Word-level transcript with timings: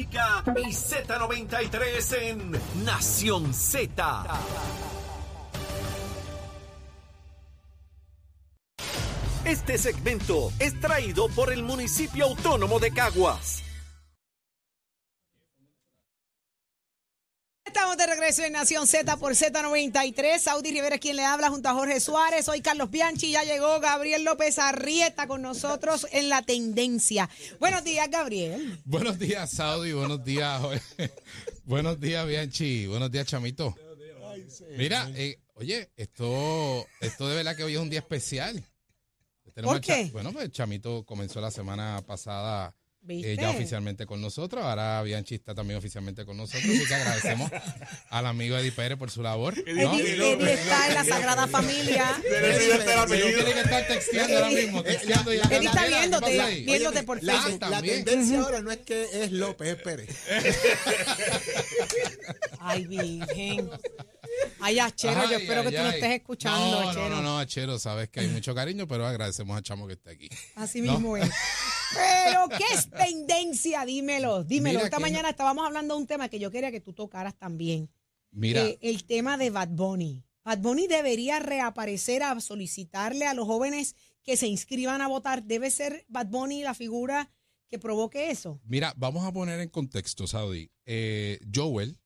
y 0.00 0.72
Z93 0.72 2.16
en 2.22 2.84
Nación 2.84 3.52
Z. 3.52 4.24
Este 9.44 9.78
segmento 9.78 10.52
es 10.58 10.78
traído 10.80 11.28
por 11.28 11.52
el 11.52 11.62
municipio 11.62 12.26
autónomo 12.26 12.78
de 12.78 12.92
Caguas. 12.92 13.69
Estamos 17.90 18.06
de 18.06 18.14
regreso 18.14 18.44
en 18.44 18.52
Nación 18.52 18.86
Z 18.86 19.16
por 19.16 19.32
Z93. 19.32 20.38
Saudi 20.38 20.70
Rivera 20.70 20.94
es 20.94 21.00
quien 21.00 21.16
le 21.16 21.24
habla 21.24 21.48
junto 21.48 21.68
a 21.68 21.74
Jorge 21.74 21.98
Suárez. 21.98 22.44
Soy 22.44 22.60
Carlos 22.60 22.88
Bianchi. 22.88 23.32
Ya 23.32 23.42
llegó 23.42 23.80
Gabriel 23.80 24.22
López 24.22 24.60
Arrieta 24.60 25.26
con 25.26 25.42
nosotros 25.42 26.06
en 26.12 26.28
la 26.28 26.42
tendencia. 26.42 27.28
Buenos 27.58 27.82
días, 27.82 28.08
Gabriel. 28.08 28.78
Buenos 28.84 29.18
días, 29.18 29.50
Saudi. 29.50 29.92
Buenos 29.92 30.22
días, 30.22 30.60
Jorge. 30.60 31.10
Buenos 31.64 31.98
días, 31.98 32.24
Bianchi. 32.28 32.86
Buenos 32.86 33.10
días, 33.10 33.26
Chamito. 33.26 33.74
Mira, 34.76 35.10
eh, 35.16 35.40
oye, 35.54 35.90
esto, 35.96 36.86
esto 37.00 37.28
de 37.28 37.34
verdad 37.34 37.56
que 37.56 37.64
hoy 37.64 37.74
es 37.74 37.80
un 37.80 37.90
día 37.90 37.98
especial. 37.98 38.64
Tenemos 39.52 39.74
¿Por 39.74 39.80
qué? 39.80 40.10
Bueno, 40.12 40.32
pues 40.32 40.52
Chamito 40.52 41.04
comenzó 41.04 41.40
la 41.40 41.50
semana 41.50 42.00
pasada 42.06 42.72
¿Viste? 43.02 43.32
eh, 43.32 43.36
ya 43.36 43.50
oficialmente 43.50 44.04
con 44.06 44.20
nosotros. 44.20 44.62
Ahora 44.62 45.02
Bianchi 45.02 45.34
está 45.36 45.54
también 45.54 45.78
oficialmente 45.78 46.24
con 46.26 46.36
nosotros. 46.36 46.64
Así 46.64 46.86
que 46.86 46.94
agradecemos 46.94 47.50
al 48.10 48.26
amigo 48.26 48.56
Eddie 48.58 48.72
Pérez 48.72 48.98
por 48.98 49.10
su 49.10 49.22
labor. 49.22 49.56
¿no? 49.56 49.62
Eddie, 49.98 50.32
Eddie 50.34 50.52
está 50.52 50.88
en 50.88 50.94
la 50.94 51.04
Sagrada 51.04 51.46
Familia. 51.46 52.20
Eddie 52.24 53.34
tiene 53.34 53.52
que 53.54 53.60
estar 53.60 53.86
texteando 53.86 54.36
ahora 54.36 54.50
mismo. 54.50 54.82
Texteando 54.82 55.32
y 55.32 55.36
Eddie 55.38 55.66
está 55.66 55.82
¿Qué 55.82 55.88
viéndote, 55.88 56.54
viéndote 56.66 57.02
por 57.04 57.22
la- 57.22 57.32
Facebook. 57.42 57.60
La 57.62 57.70
también. 57.70 58.04
tendencia 58.04 58.40
ahora 58.40 58.60
no 58.60 58.70
es 58.70 58.78
que 58.78 59.08
es 59.24 59.32
López, 59.32 59.68
es 59.68 59.82
Pérez. 59.82 60.16
Ay, 62.60 62.86
virgen. 62.86 63.70
Ay, 64.60 64.78
Achero, 64.78 65.14
yo 65.24 65.36
Ay, 65.36 65.42
espero 65.42 65.62
que 65.62 65.68
ay, 65.68 65.74
tú 65.74 65.80
no 65.82 65.88
ay. 65.88 65.94
estés 65.96 66.12
escuchando, 66.12 66.80
no, 66.82 66.88
Achero. 66.90 67.08
No, 67.08 67.16
no, 67.16 67.22
no, 67.22 67.38
Achero, 67.38 67.78
sabes 67.78 68.08
que 68.10 68.20
hay 68.20 68.28
mucho 68.28 68.54
cariño, 68.54 68.86
pero 68.86 69.06
agradecemos 69.06 69.56
a 69.58 69.62
Chamo 69.62 69.86
que 69.86 69.94
esté 69.94 70.10
aquí. 70.10 70.28
Así 70.54 70.80
¿No? 70.82 70.92
mismo 70.92 71.16
es. 71.16 71.28
Pero, 71.94 72.48
¿qué 72.48 72.64
es 72.74 72.90
tendencia? 72.90 73.84
Dímelo, 73.84 74.44
dímelo. 74.44 74.78
Mira 74.78 74.84
Esta 74.86 74.96
que- 74.98 75.02
mañana 75.02 75.30
estábamos 75.30 75.66
hablando 75.66 75.94
de 75.94 76.00
un 76.00 76.06
tema 76.06 76.28
que 76.28 76.38
yo 76.38 76.50
quería 76.50 76.70
que 76.70 76.80
tú 76.80 76.92
tocaras 76.92 77.36
también. 77.38 77.90
Mira, 78.30 78.64
Eh, 78.64 78.78
el 78.82 79.04
tema 79.04 79.36
de 79.38 79.50
Bad 79.50 79.68
Bunny. 79.70 80.24
Bad 80.44 80.58
Bunny 80.58 80.86
debería 80.86 81.38
reaparecer 81.40 82.22
a 82.22 82.38
solicitarle 82.40 83.26
a 83.26 83.34
los 83.34 83.46
jóvenes 83.46 83.96
que 84.22 84.36
se 84.36 84.46
inscriban 84.46 85.00
a 85.02 85.08
votar. 85.08 85.42
¿Debe 85.42 85.70
ser 85.70 86.04
Bad 86.08 86.26
Bunny 86.28 86.62
la 86.62 86.74
figura 86.74 87.30
que 87.68 87.78
provoque 87.78 88.30
eso? 88.30 88.60
mira, 88.64 88.92
vamos 88.96 89.24
a 89.24 89.32
poner 89.32 89.60
en 89.60 89.68
contexto, 89.68 90.26
Saudi. 90.26 90.70
Eh, 90.86 91.38
Joel, 91.54 91.98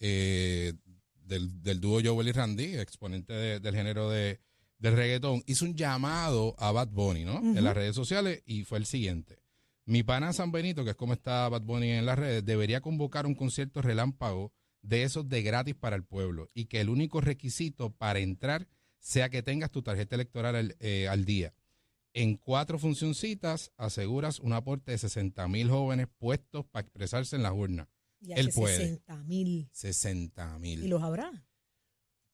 eh, 0.00 0.74
del, 1.14 1.62
del 1.62 1.80
dúo 1.80 2.00
Joel 2.02 2.28
y 2.28 2.32
Randy, 2.32 2.78
exponente 2.78 3.32
de- 3.32 3.60
del 3.60 3.74
género 3.74 4.08
de, 4.10 4.40
del 4.78 4.94
reggaetón, 4.94 5.42
hizo 5.46 5.64
un 5.64 5.74
llamado 5.74 6.54
a 6.58 6.72
Bad 6.72 6.88
Bunny, 6.88 7.24
¿no? 7.24 7.38
En 7.38 7.64
las 7.64 7.74
redes 7.74 7.94
sociales 7.96 8.42
y 8.46 8.64
fue 8.64 8.78
el 8.78 8.86
siguiente. 8.86 9.38
Mi 9.84 10.02
pana 10.02 10.32
San 10.32 10.52
Benito, 10.52 10.84
que 10.84 10.90
es 10.90 10.96
como 10.96 11.14
está 11.14 11.48
Bad 11.48 11.62
Bunny 11.62 11.90
en 11.90 12.06
las 12.06 12.18
redes, 12.18 12.44
debería 12.44 12.80
convocar 12.80 13.26
un 13.26 13.34
concierto 13.34 13.82
relámpago 13.82 14.52
de 14.82 15.02
esos 15.02 15.28
de 15.28 15.42
gratis 15.42 15.74
para 15.74 15.96
el 15.96 16.04
pueblo 16.04 16.48
y 16.54 16.66
que 16.66 16.80
el 16.80 16.88
único 16.88 17.20
requisito 17.20 17.90
para 17.90 18.20
entrar 18.20 18.68
sea 18.98 19.28
que 19.30 19.42
tengas 19.42 19.70
tu 19.70 19.82
tarjeta 19.82 20.14
electoral 20.14 20.54
al, 20.56 20.76
eh, 20.80 21.08
al 21.08 21.24
día. 21.24 21.54
En 22.12 22.36
cuatro 22.36 22.78
funcioncitas 22.78 23.72
aseguras 23.76 24.40
un 24.40 24.52
aporte 24.52 24.92
de 24.92 24.98
60 24.98 25.46
mil 25.48 25.70
jóvenes 25.70 26.08
puestos 26.18 26.64
para 26.66 26.82
expresarse 26.82 27.36
en 27.36 27.42
las 27.42 27.52
urnas. 27.52 27.88
Y 28.20 28.32
Él 28.32 28.50
puede. 28.54 28.76
60 28.76 29.24
mil. 29.24 29.68
60 29.72 30.56
¿Y 30.56 30.60
mil. 30.60 30.88
los 30.90 31.02
habrá? 31.02 31.30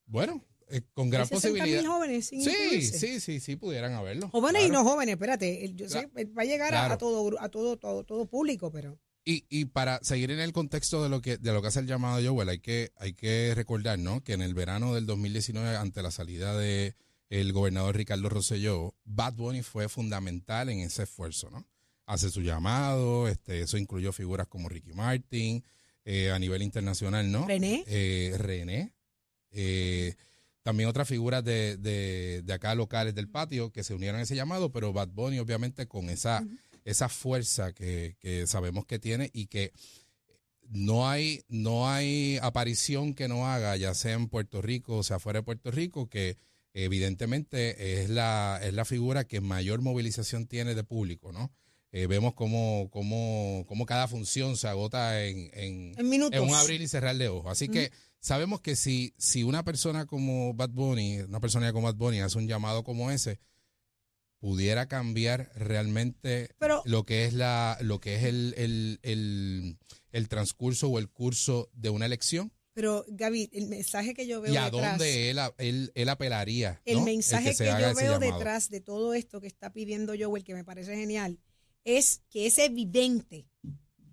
Bueno, 0.06 0.42
eh, 0.70 0.82
con 0.94 1.10
gran 1.10 1.22
Hay 1.22 1.28
60 1.28 1.48
posibilidad. 1.58 1.84
jóvenes 1.90 2.26
sin 2.26 2.42
Sí, 2.42 2.82
sí, 2.82 3.20
sí, 3.20 3.40
sí, 3.40 3.56
pudieran 3.56 3.92
haberlo. 3.92 4.28
Jóvenes 4.30 4.66
y 4.66 4.70
no 4.70 4.84
jóvenes, 4.84 5.14
espérate. 5.14 5.64
el- 5.64 5.76
Yo 5.76 5.88
sé, 5.88 6.08
va 6.36 6.42
a 6.42 6.44
llegar 6.44 6.74
a- 6.74 6.96
todo, 6.98 7.40
a 7.40 7.48
todo, 7.48 7.76
todo, 7.76 8.04
todo 8.04 8.26
público, 8.26 8.70
pero. 8.70 8.98
Y, 9.26 9.44
y 9.48 9.64
para 9.66 10.00
seguir 10.02 10.30
en 10.30 10.40
el 10.40 10.52
contexto 10.52 11.02
de 11.02 11.08
lo 11.08 11.22
que 11.22 11.38
de 11.38 11.52
lo 11.52 11.62
que 11.62 11.68
hace 11.68 11.80
el 11.80 11.86
llamado 11.86 12.20
Joel, 12.22 12.48
hay 12.50 12.58
que, 12.58 12.92
hay 12.96 13.14
que 13.14 13.52
recordar 13.54 13.98
¿no? 13.98 14.22
que 14.22 14.34
en 14.34 14.42
el 14.42 14.52
verano 14.52 14.94
del 14.94 15.06
2019, 15.06 15.76
ante 15.76 16.02
la 16.02 16.10
salida 16.10 16.54
de 16.58 16.94
el 17.30 17.52
gobernador 17.54 17.96
Ricardo 17.96 18.28
Rosselló, 18.28 18.94
Bad 19.04 19.32
Bunny 19.34 19.62
fue 19.62 19.88
fundamental 19.88 20.68
en 20.68 20.80
ese 20.80 21.04
esfuerzo. 21.04 21.48
¿no? 21.50 21.66
Hace 22.04 22.28
su 22.30 22.42
llamado, 22.42 23.26
este, 23.28 23.62
eso 23.62 23.78
incluyó 23.78 24.12
figuras 24.12 24.46
como 24.46 24.68
Ricky 24.68 24.92
Martin, 24.92 25.64
eh, 26.04 26.30
a 26.30 26.38
nivel 26.38 26.60
internacional, 26.60 27.32
¿no? 27.32 27.46
René. 27.46 27.82
Eh, 27.86 28.34
René. 28.36 28.92
eh, 29.52 30.14
también 30.64 30.88
otras 30.88 31.06
figuras 31.06 31.44
de, 31.44 31.76
de, 31.76 32.42
de 32.42 32.52
acá 32.54 32.74
locales 32.74 33.14
del 33.14 33.28
patio 33.28 33.70
que 33.70 33.84
se 33.84 33.94
unieron 33.94 34.18
a 34.18 34.22
ese 34.22 34.34
llamado, 34.34 34.72
pero 34.72 34.94
Bad 34.94 35.10
Bunny 35.10 35.38
obviamente 35.38 35.86
con 35.86 36.08
esa, 36.08 36.42
esa 36.84 37.10
fuerza 37.10 37.72
que, 37.72 38.16
que 38.18 38.46
sabemos 38.46 38.86
que 38.86 38.98
tiene 38.98 39.30
y 39.34 39.46
que 39.46 39.72
no 40.70 41.06
hay, 41.08 41.44
no 41.48 41.90
hay 41.90 42.38
aparición 42.40 43.12
que 43.12 43.28
no 43.28 43.46
haga, 43.46 43.76
ya 43.76 43.92
sea 43.92 44.14
en 44.14 44.28
Puerto 44.28 44.62
Rico 44.62 44.96
o 44.96 45.02
sea 45.02 45.18
fuera 45.18 45.40
de 45.40 45.44
Puerto 45.44 45.70
Rico, 45.70 46.08
que 46.08 46.38
evidentemente 46.72 48.02
es 48.02 48.08
la, 48.08 48.58
es 48.62 48.72
la 48.72 48.86
figura 48.86 49.24
que 49.24 49.42
mayor 49.42 49.82
movilización 49.82 50.46
tiene 50.46 50.74
de 50.74 50.82
público, 50.82 51.30
¿no? 51.30 51.52
Eh, 51.92 52.06
vemos 52.08 52.34
cómo, 52.34 52.88
cómo, 52.90 53.64
cómo 53.68 53.86
cada 53.86 54.08
función 54.08 54.56
se 54.56 54.66
agota 54.66 55.22
en, 55.24 55.50
en, 55.52 55.94
En 56.32 56.42
un 56.42 56.54
abrir 56.54 56.80
y 56.80 56.88
cerrar 56.88 57.14
de 57.16 57.28
ojos. 57.28 57.52
Así 57.52 57.68
que 57.68 57.92
sabemos 58.24 58.62
que 58.62 58.74
si, 58.74 59.12
si 59.18 59.42
una 59.42 59.64
persona 59.64 60.06
como 60.06 60.54
Bad 60.54 60.70
Bunny, 60.70 61.20
una 61.20 61.40
persona 61.40 61.70
como 61.74 61.84
Bad 61.88 61.96
Bunny 61.96 62.20
hace 62.20 62.38
un 62.38 62.48
llamado 62.48 62.82
como 62.82 63.10
ese, 63.10 63.38
pudiera 64.38 64.88
cambiar 64.88 65.50
realmente 65.54 66.48
Pero- 66.58 66.82
lo 66.86 67.04
que 67.04 67.26
es 67.26 67.34
la, 67.34 67.76
lo 67.82 68.00
que 68.00 68.16
es 68.16 68.24
el, 68.24 68.54
el, 68.56 68.98
el, 69.02 69.78
el 70.10 70.28
transcurso 70.28 70.88
o 70.88 70.98
el 70.98 71.10
curso 71.10 71.68
de 71.74 71.90
una 71.90 72.06
elección 72.06 72.50
Pero, 72.72 73.04
Gaby, 73.08 73.50
el 73.52 73.66
mensaje 73.68 74.14
que 74.14 74.26
yo 74.26 74.40
veo 74.40 74.54
y 74.54 74.56
a 74.56 74.70
detrás. 74.70 74.92
dónde 74.98 75.28
él, 75.30 75.38
él, 75.58 75.92
él 75.94 76.08
apelaría. 76.08 76.80
El 76.86 77.00
¿no? 77.00 77.04
mensaje 77.04 77.50
que, 77.50 77.54
se 77.54 77.68
haga 77.70 77.92
yo 77.92 77.96
veo 77.96 78.18
detrás 78.18 78.70
de 78.70 78.80
todo 78.80 79.12
esto 79.12 79.42
que 79.42 79.48
está 79.48 79.70
pidiendo 79.70 80.14
Joel, 80.18 80.44
que 80.44 80.54
me 80.54 80.64
parece 80.64 80.96
genial, 80.96 81.38
es 81.84 82.22
que 82.30 82.46
es 82.46 82.56
evidente 82.56 83.46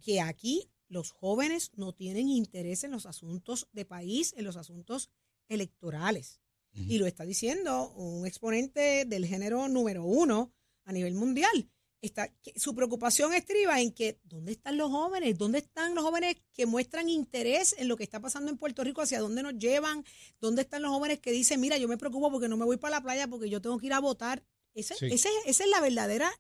que 0.01 0.19
aquí 0.19 0.69
los 0.91 1.11
jóvenes 1.11 1.71
no 1.75 1.93
tienen 1.93 2.27
interés 2.29 2.83
en 2.83 2.91
los 2.91 3.05
asuntos 3.05 3.67
de 3.71 3.85
país, 3.85 4.33
en 4.35 4.43
los 4.43 4.57
asuntos 4.57 5.09
electorales. 5.55 6.41
Y 6.73 6.99
lo 6.99 7.05
está 7.05 7.25
diciendo 7.25 7.91
un 7.97 8.25
exponente 8.25 9.03
del 9.05 9.25
género 9.25 9.67
número 9.67 10.05
uno 10.05 10.53
a 10.85 10.93
nivel 10.93 11.15
mundial. 11.15 11.69
Está, 12.01 12.33
su 12.55 12.73
preocupación 12.73 13.33
estriba 13.33 13.79
en 13.81 13.91
que 13.91 14.19
¿dónde 14.23 14.53
están 14.53 14.77
los 14.77 14.89
jóvenes? 14.89 15.37
¿Dónde 15.37 15.59
están 15.59 15.93
los 15.95 16.03
jóvenes 16.03 16.37
que 16.53 16.65
muestran 16.65 17.09
interés 17.09 17.75
en 17.77 17.87
lo 17.89 17.97
que 17.97 18.03
está 18.03 18.19
pasando 18.21 18.49
en 18.49 18.57
Puerto 18.57 18.83
Rico? 18.85 19.01
¿Hacia 19.01 19.19
dónde 19.19 19.43
nos 19.43 19.53
llevan? 19.59 20.03
¿Dónde 20.39 20.61
están 20.63 20.81
los 20.81 20.91
jóvenes 20.91 21.19
que 21.19 21.31
dicen, 21.31 21.59
mira, 21.59 21.77
yo 21.77 21.87
me 21.89 21.97
preocupo 21.97 22.31
porque 22.31 22.47
no 22.47 22.57
me 22.57 22.65
voy 22.65 22.77
para 22.77 22.97
la 22.97 23.03
playa 23.03 23.27
porque 23.27 23.49
yo 23.49 23.61
tengo 23.61 23.77
que 23.77 23.87
ir 23.87 23.93
a 23.93 23.99
votar? 23.99 24.43
Ese, 24.73 24.95
Sí. 24.95 25.07
ese- 25.11 25.29
esa 25.45 25.63
es 25.65 25.69
la 25.69 25.81
verdadera 25.81 26.31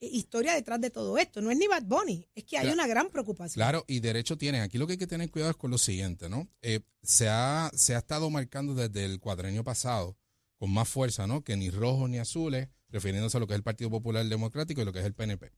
historia 0.00 0.54
detrás 0.54 0.80
de 0.80 0.90
todo 0.90 1.18
esto. 1.18 1.40
No 1.40 1.50
es 1.50 1.58
ni 1.58 1.66
Bad 1.66 1.82
Bunny, 1.84 2.26
es 2.34 2.44
que 2.44 2.56
hay 2.56 2.64
Claro. 2.64 2.74
una 2.74 2.86
gran 2.86 3.10
preocupación. 3.10 3.54
Claro, 3.54 3.84
y 3.86 4.00
derecho 4.00 4.36
tienen. 4.38 4.62
Aquí 4.62 4.78
lo 4.78 4.86
que 4.86 4.92
hay 4.94 4.98
que 4.98 5.06
tener 5.06 5.30
cuidado 5.30 5.50
es 5.50 5.56
con 5.56 5.70
lo 5.70 5.78
siguiente, 5.78 6.28
¿no? 6.28 6.48
Eh, 6.62 6.80
se, 7.02 7.28
ha, 7.28 7.70
se 7.74 7.94
ha 7.94 7.98
estado 7.98 8.30
marcando 8.30 8.74
desde 8.74 9.04
el 9.04 9.20
cuadrenio 9.20 9.62
pasado 9.64 10.16
con 10.58 10.70
más 10.70 10.88
fuerza, 10.88 11.26
¿no? 11.26 11.42
Que 11.42 11.56
ni 11.56 11.70
rojos 11.70 12.08
ni 12.10 12.18
azules, 12.18 12.68
refiriéndose 12.88 13.36
a 13.36 13.40
lo 13.40 13.46
que 13.46 13.54
es 13.54 13.58
el 13.58 13.62
Partido 13.62 13.90
Popular 13.90 14.24
Democrático 14.26 14.80
y 14.82 14.84
lo 14.84 14.92
que 14.92 14.98
es 15.00 15.06
el 15.06 15.14
PNP, 15.14 15.52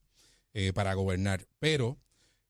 eh, 0.54 0.72
para 0.72 0.94
gobernar. 0.94 1.47
Pero 1.58 1.98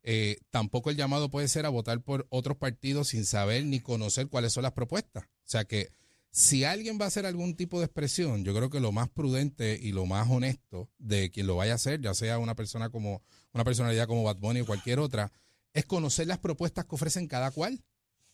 eh, 0.02 0.38
tampoco 0.50 0.90
el 0.90 0.96
llamado 0.96 1.30
puede 1.30 1.48
ser 1.48 1.64
a 1.66 1.70
votar 1.70 2.00
por 2.02 2.26
otros 2.30 2.56
partidos 2.56 3.08
sin 3.08 3.24
saber 3.24 3.64
ni 3.64 3.80
conocer 3.80 4.28
cuáles 4.28 4.52
son 4.52 4.64
las 4.64 4.72
propuestas. 4.72 5.24
O 5.24 5.28
sea 5.44 5.64
que 5.64 5.90
si 6.32 6.64
alguien 6.64 6.98
va 6.98 7.04
a 7.04 7.08
hacer 7.08 7.26
algún 7.26 7.54
tipo 7.54 7.78
de 7.78 7.84
expresión, 7.84 8.42
yo 8.42 8.54
creo 8.54 8.70
que 8.70 8.80
lo 8.80 8.90
más 8.90 9.10
prudente 9.10 9.78
y 9.80 9.92
lo 9.92 10.06
más 10.06 10.28
honesto 10.30 10.90
de 10.98 11.30
quien 11.30 11.46
lo 11.46 11.56
vaya 11.56 11.72
a 11.72 11.74
hacer, 11.76 12.00
ya 12.00 12.14
sea 12.14 12.38
una 12.38 12.56
persona 12.56 12.88
como 12.88 13.22
una 13.52 13.64
personalidad 13.64 14.06
como 14.06 14.22
Bad 14.24 14.38
Bunny 14.38 14.60
o 14.62 14.66
cualquier 14.66 14.98
otra, 14.98 15.30
es 15.74 15.84
conocer 15.84 16.26
las 16.26 16.38
propuestas 16.38 16.86
que 16.86 16.94
ofrecen 16.94 17.28
cada 17.28 17.50
cual, 17.50 17.84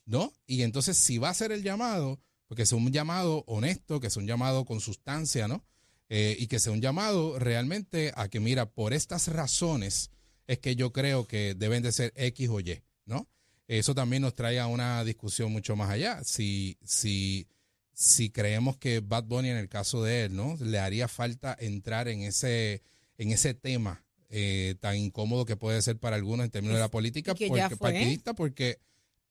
¿no? 0.06 0.32
Y 0.46 0.62
entonces 0.62 0.96
si 0.96 1.18
va 1.18 1.28
a 1.28 1.32
hacer 1.32 1.50
el 1.50 1.64
llamado, 1.64 2.20
porque 2.46 2.66
sea 2.66 2.78
un 2.78 2.92
llamado 2.92 3.42
honesto, 3.48 3.98
que 3.98 4.10
sea 4.10 4.22
un 4.22 4.28
llamado 4.28 4.64
con 4.64 4.80
sustancia, 4.80 5.48
¿no? 5.48 5.64
Eh, 6.08 6.36
y 6.38 6.46
que 6.46 6.60
sea 6.60 6.72
un 6.72 6.80
llamado 6.80 7.38
realmente 7.40 8.12
a 8.14 8.28
que, 8.28 8.38
mira, 8.38 8.70
por 8.70 8.94
estas 8.94 9.26
razones 9.26 10.12
es 10.46 10.60
que 10.60 10.76
yo 10.76 10.92
creo 10.92 11.26
que 11.26 11.54
deben 11.54 11.82
de 11.82 11.92
ser 11.92 12.12
X 12.14 12.48
o 12.48 12.60
Y, 12.60 12.80
¿no? 13.06 13.28
Eso 13.66 13.94
también 13.94 14.22
nos 14.22 14.34
trae 14.34 14.60
a 14.60 14.68
una 14.68 15.04
discusión 15.04 15.52
mucho 15.52 15.76
más 15.76 15.90
allá. 15.90 16.22
Si, 16.24 16.78
si, 16.82 17.48
si 18.00 18.30
creemos 18.30 18.76
que 18.76 19.00
Bad 19.00 19.24
Bunny, 19.24 19.48
en 19.50 19.56
el 19.56 19.68
caso 19.68 20.04
de 20.04 20.24
él, 20.26 20.36
¿no? 20.36 20.56
Le 20.60 20.78
haría 20.78 21.08
falta 21.08 21.56
entrar 21.58 22.06
en 22.06 22.22
ese, 22.22 22.80
en 23.16 23.32
ese 23.32 23.54
tema 23.54 24.04
eh, 24.28 24.76
tan 24.78 24.96
incómodo 24.96 25.44
que 25.44 25.56
puede 25.56 25.82
ser 25.82 25.98
para 25.98 26.14
algunos 26.14 26.44
en 26.44 26.50
términos 26.52 26.76
de 26.76 26.80
la 26.82 26.90
política, 26.92 27.34
porque 27.48 27.60
partidista, 27.76 28.34
porque 28.34 28.78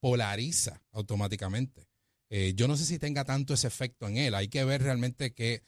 polariza 0.02 0.81
automáticamente. 0.92 1.88
Eh, 2.30 2.54
yo 2.58 2.68
no 2.68 2.75
sé 2.75 2.86
si 2.86 3.00
tenga 3.00 3.24
tanto 3.24 3.54
ese 3.54 3.68
efecto 3.68 4.06
en 4.06 4.18
él. 4.18 4.36
Hay 4.36 4.50
que 4.50 4.66
ver 4.66 4.84
realmente 4.84 5.34
que 5.34 5.63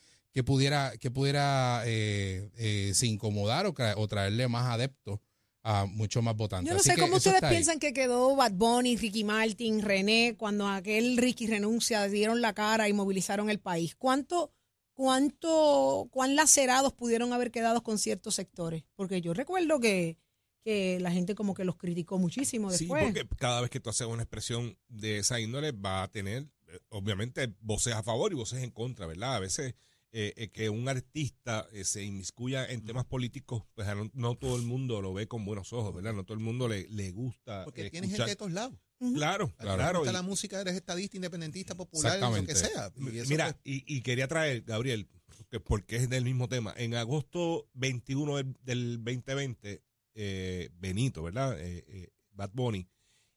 pudiera, 0.45 0.91
que 0.99 1.09
pudiera 1.09 1.83
eh, 1.85 2.49
eh, 2.57 2.91
se 2.93 3.07
incomodar 3.07 3.65
o, 3.65 3.73
tra- 3.73 3.93
o 3.95 4.07
traerle 4.09 4.49
más 4.49 4.65
adeptos 4.73 5.21
a 5.63 5.85
muchos 5.85 6.23
más 6.23 6.35
votantes. 6.35 6.67
Yo 6.69 6.73
no 6.73 6.79
Así 6.79 6.89
sé 6.89 6.95
que 6.95 7.01
cómo 7.01 7.17
ustedes 7.17 7.41
piensan 7.49 7.79
que 7.79 7.93
quedó 7.93 8.35
Bad 8.35 8.53
Bunny, 8.53 8.95
Ricky 8.97 9.23
Martin, 9.23 9.81
René, 9.81 10.35
cuando 10.37 10.67
aquel 10.67 11.17
Ricky 11.17 11.47
renuncia, 11.47 12.07
dieron 12.07 12.41
la 12.41 12.53
cara 12.53 12.87
y 12.87 12.93
movilizaron 12.93 13.49
el 13.49 13.59
país. 13.59 13.95
¿Cuánto, 13.95 14.53
cuánto, 14.93 16.07
cuán 16.11 16.35
lacerados 16.35 16.93
pudieron 16.93 17.33
haber 17.33 17.51
quedado 17.51 17.83
con 17.83 17.97
ciertos 17.97 18.35
sectores? 18.35 18.83
Porque 18.95 19.21
yo 19.21 19.33
recuerdo 19.33 19.79
que, 19.79 20.17
que 20.63 20.99
la 21.01 21.11
gente 21.11 21.35
como 21.35 21.53
que 21.53 21.65
los 21.65 21.75
criticó 21.77 22.17
muchísimo 22.19 22.69
Sí, 22.71 22.85
después. 22.85 23.03
porque 23.05 23.27
cada 23.37 23.61
vez 23.61 23.69
que 23.69 23.79
tú 23.79 23.89
haces 23.89 24.07
una 24.07 24.23
expresión 24.23 24.77
de 24.87 25.17
esa 25.19 25.39
índole 25.39 25.71
va 25.71 26.03
a 26.03 26.07
tener, 26.11 26.43
eh, 26.67 26.79
obviamente, 26.89 27.53
voces 27.59 27.93
a 27.95 28.03
favor 28.03 28.31
y 28.31 28.35
voces 28.35 28.63
en 28.63 28.71
contra, 28.71 29.07
¿verdad? 29.07 29.35
A 29.35 29.39
veces 29.39 29.75
eh, 30.11 30.33
eh, 30.37 30.49
que 30.49 30.69
un 30.69 30.89
artista 30.89 31.67
eh, 31.71 31.83
se 31.83 32.03
inmiscuya 32.03 32.65
en 32.65 32.83
temas 32.83 33.05
políticos, 33.05 33.63
pues 33.75 33.87
a 33.87 33.95
no, 33.95 34.09
no 34.13 34.35
todo 34.35 34.55
el 34.55 34.63
mundo 34.63 35.01
lo 35.01 35.13
ve 35.13 35.27
con 35.27 35.45
buenos 35.45 35.71
ojos, 35.73 35.93
¿verdad? 35.93 36.13
No 36.13 36.23
todo 36.25 36.35
el 36.37 36.43
mundo 36.43 36.67
le, 36.67 36.87
le 36.89 37.11
gusta 37.11 37.63
Porque 37.65 37.87
eh, 37.87 37.89
tienes 37.91 38.09
gente 38.09 38.23
escuchar. 38.23 38.27
de 38.29 38.35
todos 38.35 38.51
lados. 38.51 38.73
Ujú. 39.01 39.13
Claro, 39.13 39.47
te 39.57 39.63
claro. 39.63 39.99
gusta 39.99 40.11
y- 40.11 40.13
la 40.13 40.21
música, 40.23 40.59
eres 40.61 40.75
estadista, 40.75 41.15
independentista, 41.17 41.75
popular, 41.75 42.19
lo 42.19 42.33
que 42.45 42.51
Exactamente. 42.51 42.55
sea. 42.55 43.23
Y 43.23 43.27
Mira, 43.29 43.45
pues, 43.45 43.57
y, 43.63 43.83
y 43.97 44.01
quería 44.01 44.27
traer, 44.27 44.63
Gabriel, 44.63 45.07
que- 45.49 45.59
porque 45.59 45.95
es 45.97 46.09
del 46.09 46.25
mismo 46.25 46.49
tema. 46.49 46.73
En 46.75 46.95
agosto 46.95 47.69
21 47.75 48.35
del, 48.37 48.55
del 48.63 48.97
2020, 49.03 49.83
eh, 50.15 50.69
Benito, 50.79 51.23
¿verdad? 51.23 51.57
Eh, 51.61 51.85
eh, 51.87 52.09
Bad 52.31 52.51
Bunny 52.53 52.87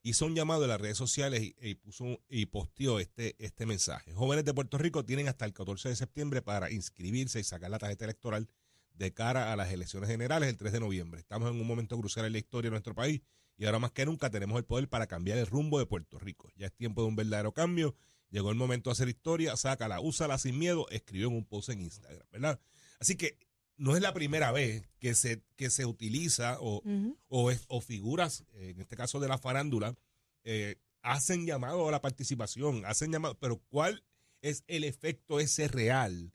hizo 0.03 0.27
un 0.27 0.35
llamado 0.35 0.65
en 0.65 0.71
las 0.71 0.81
redes 0.81 0.97
sociales 0.97 1.43
y, 1.43 1.75
puso 1.77 2.21
y 2.29 2.47
posteó 2.47 2.99
este, 2.99 3.37
este 3.39 3.67
mensaje. 3.67 4.13
Jóvenes 4.13 4.45
de 4.45 4.55
Puerto 4.55 4.79
Rico 4.79 5.05
tienen 5.05 5.29
hasta 5.29 5.45
el 5.45 5.53
14 5.53 5.91
de 5.91 5.97
septiembre 5.97 6.43
para 6.43 6.71
inscribirse 6.71 7.41
y 7.41 7.45
sacar 7.45 7.71
la 7.71 7.79
tarjeta 7.79 8.05
electoral 8.05 8.49
de 8.95 9.13
cara 9.15 9.53
a 9.53 9.57
las 9.57 9.73
elecciones 9.73 10.11
generales 10.11 10.49
el 10.49 10.57
3 10.57 10.73
de 10.73 10.81
noviembre. 10.81 11.21
Estamos 11.21 11.51
en 11.51 11.61
un 11.61 11.67
momento 11.67 11.99
crucial 11.99 12.27
en 12.27 12.33
la 12.33 12.39
historia 12.39 12.69
de 12.69 12.73
nuestro 12.73 12.95
país 12.95 13.23
y 13.57 13.65
ahora 13.65 13.79
más 13.79 13.93
que 13.93 14.05
nunca 14.05 14.31
tenemos 14.31 14.59
el 14.59 14.65
poder 14.65 14.89
para 14.89 15.07
cambiar 15.07 15.39
el 15.39 15.47
rumbo 15.47 15.79
de 15.79 15.87
Puerto 15.87 16.19
Rico. 16.19 16.51
Ya 16.57 16.67
es 16.67 16.73
tiempo 16.73 17.03
de 17.03 17.09
un 17.09 17.17
verdadero 17.17 17.53
cambio. 17.53 17.95
Llegó 18.31 18.51
el 18.51 18.57
momento 18.57 18.91
de 18.91 18.93
hacer 18.93 19.09
historia, 19.09 19.57
sácala, 19.57 20.01
úsala 20.01 20.39
sin 20.39 20.59
miedo, 20.59 20.89
escribió 20.91 21.29
en 21.29 21.35
un 21.35 21.45
post 21.45 21.69
en 21.69 21.83
Instagram, 21.83 22.27
¿verdad? 22.33 22.61
Así 22.99 23.17
que 23.17 23.39
no 23.83 23.97
es 23.97 24.03
la 24.03 24.15
primera 24.15 24.53
vez 24.53 24.89
que 25.01 25.15
se, 25.15 25.43
que 25.57 25.69
se 25.71 25.85
utiliza 25.87 26.59
o, 26.61 26.83
o, 27.29 27.51
es- 27.51 27.65
o 27.69 27.81
figuras, 27.81 28.45
en 28.55 28.81
este 28.81 28.97
caso 28.97 29.19
de 29.21 29.29
la 29.29 29.39
farándula, 29.39 29.97
eh, 30.45 30.77
hacen 31.03 31.47
llamado 31.47 31.89
a 31.89 31.91
la 31.91 32.01
participación, 32.01 32.85
hacen 32.87 33.11
llamado, 33.11 33.37
pero 33.41 33.59
¿cuál 33.69 34.05
es 34.41 34.63
el 34.69 34.85
efecto 34.85 35.41
ese 35.41 35.67
real 35.69 36.33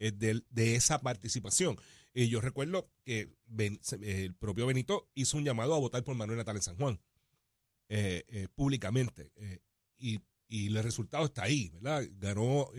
eh, 0.00 0.10
del- 0.12 0.44
de, 0.50 0.74
esa 0.74 1.00
participación? 1.00 1.76
Eh, 2.14 2.28
yo 2.28 2.40
recuerdo 2.40 2.90
que 3.04 3.28
Ben- 3.46 3.80
el 4.02 4.34
propio 4.34 4.66
Benito 4.66 5.08
hizo 5.14 5.36
un 5.36 5.44
llamado 5.44 5.74
a 5.74 5.78
votar 5.78 6.02
por 6.02 6.16
Manuel 6.16 6.38
Natal 6.38 6.56
en 6.56 6.62
San 6.62 6.76
Juan, 6.76 7.00
eh, 7.88 8.48
públicamente, 8.54 9.30
y, 9.98 10.18
y 10.48 10.66
el 10.66 10.82
resultado 10.82 11.26
está 11.26 11.44
ahí, 11.44 11.68
¿verdad? 11.70 12.04
Ganó 12.18 12.70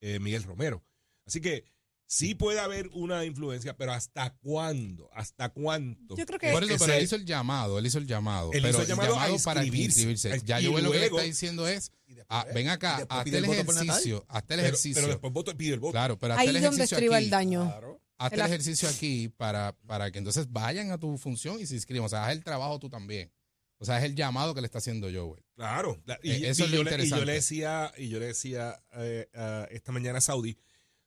Miguel 0.00 0.42
Romero. 0.44 0.82
Así 1.26 1.40
que 1.40 1.64
sí 2.06 2.34
puede 2.34 2.60
haber 2.60 2.88
una 2.92 3.24
influencia, 3.24 3.76
pero 3.76 3.92
¿hasta 3.92 4.30
cuándo? 4.36 5.10
¿Hasta 5.12 5.48
cuánto? 5.50 6.16
Yo 6.16 6.24
creo 6.26 6.38
que- 6.38 6.52
Por 6.52 6.64
eso, 6.64 6.76
pero 6.78 6.92
él 6.94 7.04
hizo 7.04 7.16
el 7.16 7.24
llamado, 7.24 7.78
él 7.78 7.86
hizo 7.86 7.98
el 7.98 8.06
llamado. 8.06 8.52
Él 8.52 8.60
pero 8.62 8.70
hizo 8.70 8.82
el 8.82 8.88
llamado 8.88 9.14
a 9.18 9.18
para 9.44 9.64
inscribirse. 9.64 10.00
inscribirse. 10.02 10.42
Ya 10.44 10.60
Y 10.60 10.64
yo 10.64 10.72
veo 10.72 10.82
lo 10.84 10.90
que 10.92 10.98
le 10.98 11.00
luego- 11.04 11.18
está 11.18 11.26
diciendo 11.26 11.66
es, 11.68 11.92
ah, 12.28 12.46
ven 12.54 12.68
acá, 12.68 13.04
hazte 13.08 13.36
el 13.38 13.44
ejercicio, 13.44 14.24
hazte 14.28 14.54
el 14.54 14.60
ejercicio. 14.60 14.94
pero 15.02 15.08
después 15.08 15.32
voto, 15.32 15.56
pide 15.56 15.74
el 15.74 15.80
voto. 15.80 15.92
Claro, 15.92 16.18
pero 16.18 16.34
hazte 16.34 16.42
Ahí 16.42 16.48
el 16.48 16.56
es 16.56 16.62
donde 16.62 16.82
aquí. 16.84 17.04
el 17.06 17.30
daño. 17.30 17.64
Claro. 17.64 18.00
Hazte 18.18 18.36
El 18.36 18.46
ejercicio 18.46 18.88
aquí 18.88 19.28
para, 19.28 19.76
para 19.86 20.10
que 20.10 20.16
entonces 20.18 20.50
vayan 20.50 20.90
a 20.90 20.96
tu 20.98 21.18
función 21.18 21.60
y 21.60 21.66
se 21.66 21.74
inscriban. 21.74 22.06
O 22.06 22.08
sea, 22.08 22.24
haz 22.24 22.32
el 22.32 22.42
trabajo 22.42 22.78
tú 22.78 22.88
también. 22.88 23.30
O 23.78 23.84
sea, 23.84 23.98
es 23.98 24.04
el 24.04 24.14
llamado 24.14 24.54
que 24.54 24.62
le 24.62 24.66
está 24.66 24.78
haciendo 24.78 25.06
Joel. 25.12 25.44
Claro, 25.54 26.00
la- 26.06 26.18
y, 26.22 26.30
Eh, 26.30 26.48
eso 26.48 26.62
y 26.62 26.64
es 26.64 26.70
lo 26.70 26.76
yo 26.78 26.82
le, 26.84 26.90
y 26.90 26.94
yo 26.94 26.96
interesante. 26.96 27.26
le 27.26 27.32
decía, 27.34 27.92
y 27.98 28.08
yo 28.08 28.18
le 28.18 28.26
decía 28.28 28.82
eh, 28.94 29.28
esta 29.70 29.92
mañana 29.92 30.16
a 30.16 30.20
Saudi, 30.22 30.56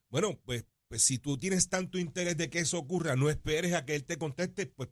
bueno, 0.10 0.38
pues, 0.46 0.66
pues 0.90 1.04
si 1.04 1.20
tú 1.20 1.38
tienes 1.38 1.70
tanto 1.70 2.00
interés 2.00 2.36
de 2.36 2.50
que 2.50 2.60
eso 2.60 2.80
ocurra, 2.80 3.16
no 3.16 3.30
esperes 3.30 3.74
a 3.74 3.86
que 3.86 3.96
él 3.96 4.04
te 4.06 4.18
conteste, 4.18 4.66
pues, 4.66 4.90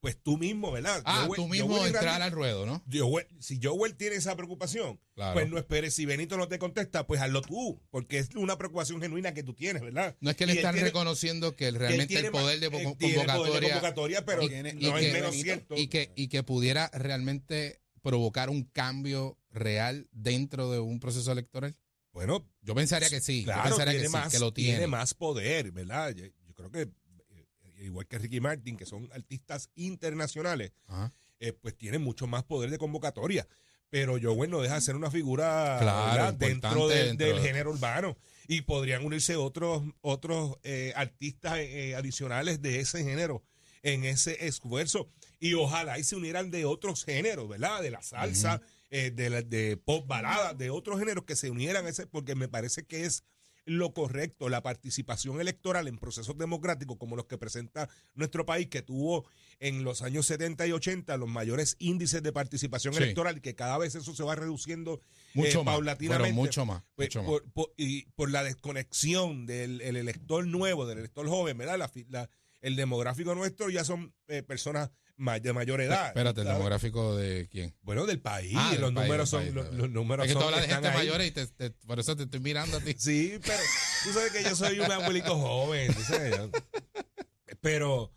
pues 0.00 0.18
tú 0.22 0.36
mismo, 0.38 0.70
¿verdad? 0.72 1.02
Ah, 1.04 1.24
Joel- 1.26 1.36
tú 1.36 1.48
mismo 1.48 1.76
Joel 1.76 1.94
entrar 1.94 2.20
al 2.22 2.30
ruedo, 2.32 2.66
¿no? 2.66 2.82
Joel- 2.90 3.26
si 3.40 3.58
Joel 3.62 3.94
tiene 3.94 4.16
esa 4.16 4.36
preocupación, 4.36 5.00
Claro. 5.14 5.34
pues 5.34 5.48
no 5.50 5.58
esperes. 5.58 5.94
Si 5.94 6.04
Benito 6.06 6.36
no 6.38 6.48
te 6.48 6.58
contesta, 6.58 7.06
pues 7.06 7.20
hazlo 7.20 7.40
tú, 7.42 7.82
porque 7.90 8.18
es 8.18 8.28
una 8.36 8.56
preocupación 8.58 9.00
genuina 9.00 9.32
que 9.34 9.42
tú 9.42 9.54
tienes, 9.54 9.82
¿verdad? 9.82 10.16
No 10.20 10.30
es 10.30 10.36
que 10.36 10.46
le 10.46 10.54
están 10.54 10.74
tiene- 10.74 10.88
reconociendo 10.88 11.56
que 11.56 11.70
realmente 11.70 12.18
el 12.18 12.30
poder 12.30 12.60
de 12.60 12.70
ma- 12.70 12.78
él 12.78 12.86
convo- 12.86 12.96
tiene 12.98 13.14
poder 13.14 13.26
de 13.26 13.32
convocatoria 13.32 13.68
convocatoria, 13.74 14.24
pero 14.24 14.42
y- 14.42 14.48
tiene- 14.48 14.70
y 14.78 14.86
no 14.88 14.94
que- 14.96 15.06
es 15.08 15.12
menos 15.12 15.30
Benito, 15.30 15.44
cierto. 15.44 15.74
y 15.76 15.86
que, 15.88 16.12
y 16.16 16.28
que 16.28 16.42
pudiera 16.42 16.90
realmente 16.94 17.80
provocar 18.02 18.50
un 18.50 18.64
cambio 18.64 19.38
real 19.50 20.08
dentro 20.12 20.70
de 20.70 20.80
un 20.80 21.00
proceso 21.00 21.32
electoral. 21.32 21.76
Bueno, 22.14 22.48
Yo 22.62 22.74
pensaría 22.74 23.10
que 23.10 23.20
sí, 23.20 23.40
yo 23.40 23.44
Claro, 23.46 23.64
pensaría 23.64 23.92
tiene, 23.92 24.02
que 24.04 24.08
sí, 24.08 24.12
más, 24.12 24.32
que 24.32 24.38
lo 24.38 24.52
tiene. 24.52 24.86
más 24.86 25.12
poder, 25.14 25.72
¿verdad? 25.72 26.12
Yo, 26.14 26.24
yo 26.24 26.54
creo 26.54 26.70
que, 26.70 26.82
eh, 26.82 27.46
igual 27.82 28.06
que 28.06 28.18
Ricky 28.18 28.40
Martin, 28.40 28.76
que 28.76 28.86
son 28.86 29.10
artistas 29.12 29.68
internacionales, 29.74 30.72
eh, 31.40 31.52
pues 31.52 31.76
tienen 31.76 32.00
mucho 32.02 32.26
más 32.26 32.44
poder 32.44 32.70
de 32.70 32.78
convocatoria. 32.78 33.46
Pero 33.90 34.16
yo, 34.16 34.34
bueno, 34.34 34.60
deja 34.62 34.76
de 34.76 34.80
ser 34.80 34.96
una 34.96 35.10
figura 35.10 35.76
Claro, 35.80 36.32
dentro, 36.32 36.88
del- 36.88 37.08
dentro 37.08 37.26
del 37.26 37.36
de- 37.36 37.42
género 37.42 37.70
urbano. 37.70 38.16
Y 38.48 38.62
podrían 38.62 39.04
unirse 39.04 39.36
otros, 39.36 39.82
otros 40.00 40.56
eh, 40.62 40.92
artistas 40.96 41.58
eh, 41.58 41.94
adicionales 41.96 42.62
de 42.62 42.80
ese 42.80 43.02
género 43.04 43.42
en 43.82 44.04
ese 44.04 44.46
esfuerzo. 44.46 45.10
Y 45.44 45.52
ojalá 45.54 45.98
y 45.98 46.04
se 46.04 46.16
unieran 46.16 46.50
de 46.50 46.64
otros 46.64 47.04
géneros, 47.04 47.46
¿verdad? 47.48 47.82
De 47.82 47.90
la 47.90 48.00
salsa, 48.02 48.62
eh, 48.88 49.10
de, 49.10 49.28
la- 49.28 49.42
de 49.42 49.76
pop 49.76 50.06
balada, 50.06 50.54
de 50.54 50.70
otros 50.70 50.98
géneros 50.98 51.24
que 51.24 51.36
se 51.36 51.50
unieran 51.50 51.84
a 51.84 51.90
ese, 51.90 52.06
porque 52.06 52.34
me 52.34 52.48
parece 52.48 52.86
que 52.86 53.04
es 53.04 53.24
lo 53.66 53.92
correcto, 53.92 54.48
la 54.48 54.62
participación 54.62 55.40
electoral 55.42 55.86
en 55.88 55.98
procesos 55.98 56.36
democráticos 56.38 56.96
como 56.98 57.14
los 57.16 57.26
que 57.26 57.36
presenta 57.38 57.88
nuestro 58.14 58.46
país, 58.46 58.68
que 58.68 58.80
tuvo 58.82 59.26
en 59.58 59.84
los 59.84 60.00
años 60.02 60.24
70 60.26 60.66
y 60.66 60.72
80 60.72 61.16
los 61.18 61.28
mayores 61.28 61.76
índices 61.78 62.22
de 62.22 62.32
participación 62.32 62.94
Sí. 62.94 63.02
electoral, 63.02 63.40
que 63.42 63.54
cada 63.54 63.76
vez 63.78 63.94
eso 63.94 64.14
se 64.14 64.22
va 64.22 64.34
reduciendo 64.34 65.00
Mucho 65.34 65.60
eh, 65.60 65.64
más, 65.64 65.74
paulatinamente. 65.74 66.24
pero 66.24 66.34
mucho 66.34 66.64
más, 66.66 66.82
Pues, 66.94 67.08
mucho 67.08 67.20
más. 67.22 67.26
por, 67.28 67.50
por- 67.52 67.72
y 67.76 68.06
por 68.16 68.30
la 68.30 68.44
desconexión 68.44 69.44
del 69.46 69.80
el 69.82 69.96
elector 69.96 70.46
nuevo, 70.46 70.86
del 70.86 70.98
elector 70.98 71.26
joven, 71.28 71.58
¿verdad? 71.58 71.78
La 71.78 72.30
el 72.60 72.76
demográfico 72.76 73.34
nuestro 73.34 73.68
ya 73.68 73.84
son 73.84 74.14
eh, 74.26 74.42
personas 74.42 74.90
de 75.16 75.52
mayor 75.52 75.80
edad. 75.80 76.08
Espérate, 76.08 76.40
el 76.40 76.46
¿sabes? 76.46 76.58
demográfico 76.58 77.16
de 77.16 77.48
quién? 77.50 77.74
Bueno, 77.82 78.04
del 78.06 78.20
país. 78.20 78.54
Ah, 78.56 78.74
los, 78.78 78.92
números 78.92 79.28
son, 79.30 79.42
país, 79.42 79.54
los, 79.54 79.72
los 79.74 79.90
números 79.90 80.26
Es 80.26 80.32
que 80.32 80.34
tú 80.34 80.40
son 80.40 80.48
hablas 80.54 80.66
de 80.68 80.72
gente 80.74 80.88
ahí. 80.88 80.96
mayor 80.96 81.22
y 81.22 81.30
te- 81.30 81.46
te- 81.46 81.70
por 81.70 82.00
eso 82.00 82.16
te 82.16 82.24
estoy 82.24 82.40
mirando 82.40 82.76
a 82.76 82.80
ti. 82.80 82.94
Sí, 82.98 83.38
pero 83.44 83.58
tú 84.04 84.12
sabes 84.12 84.32
que 84.32 84.42
yo 84.42 84.56
soy 84.56 84.80
un 84.80 84.90
abuelito 84.90 85.36
joven. 85.38 85.92
sabes, 86.04 86.34
Pero, 87.60 88.12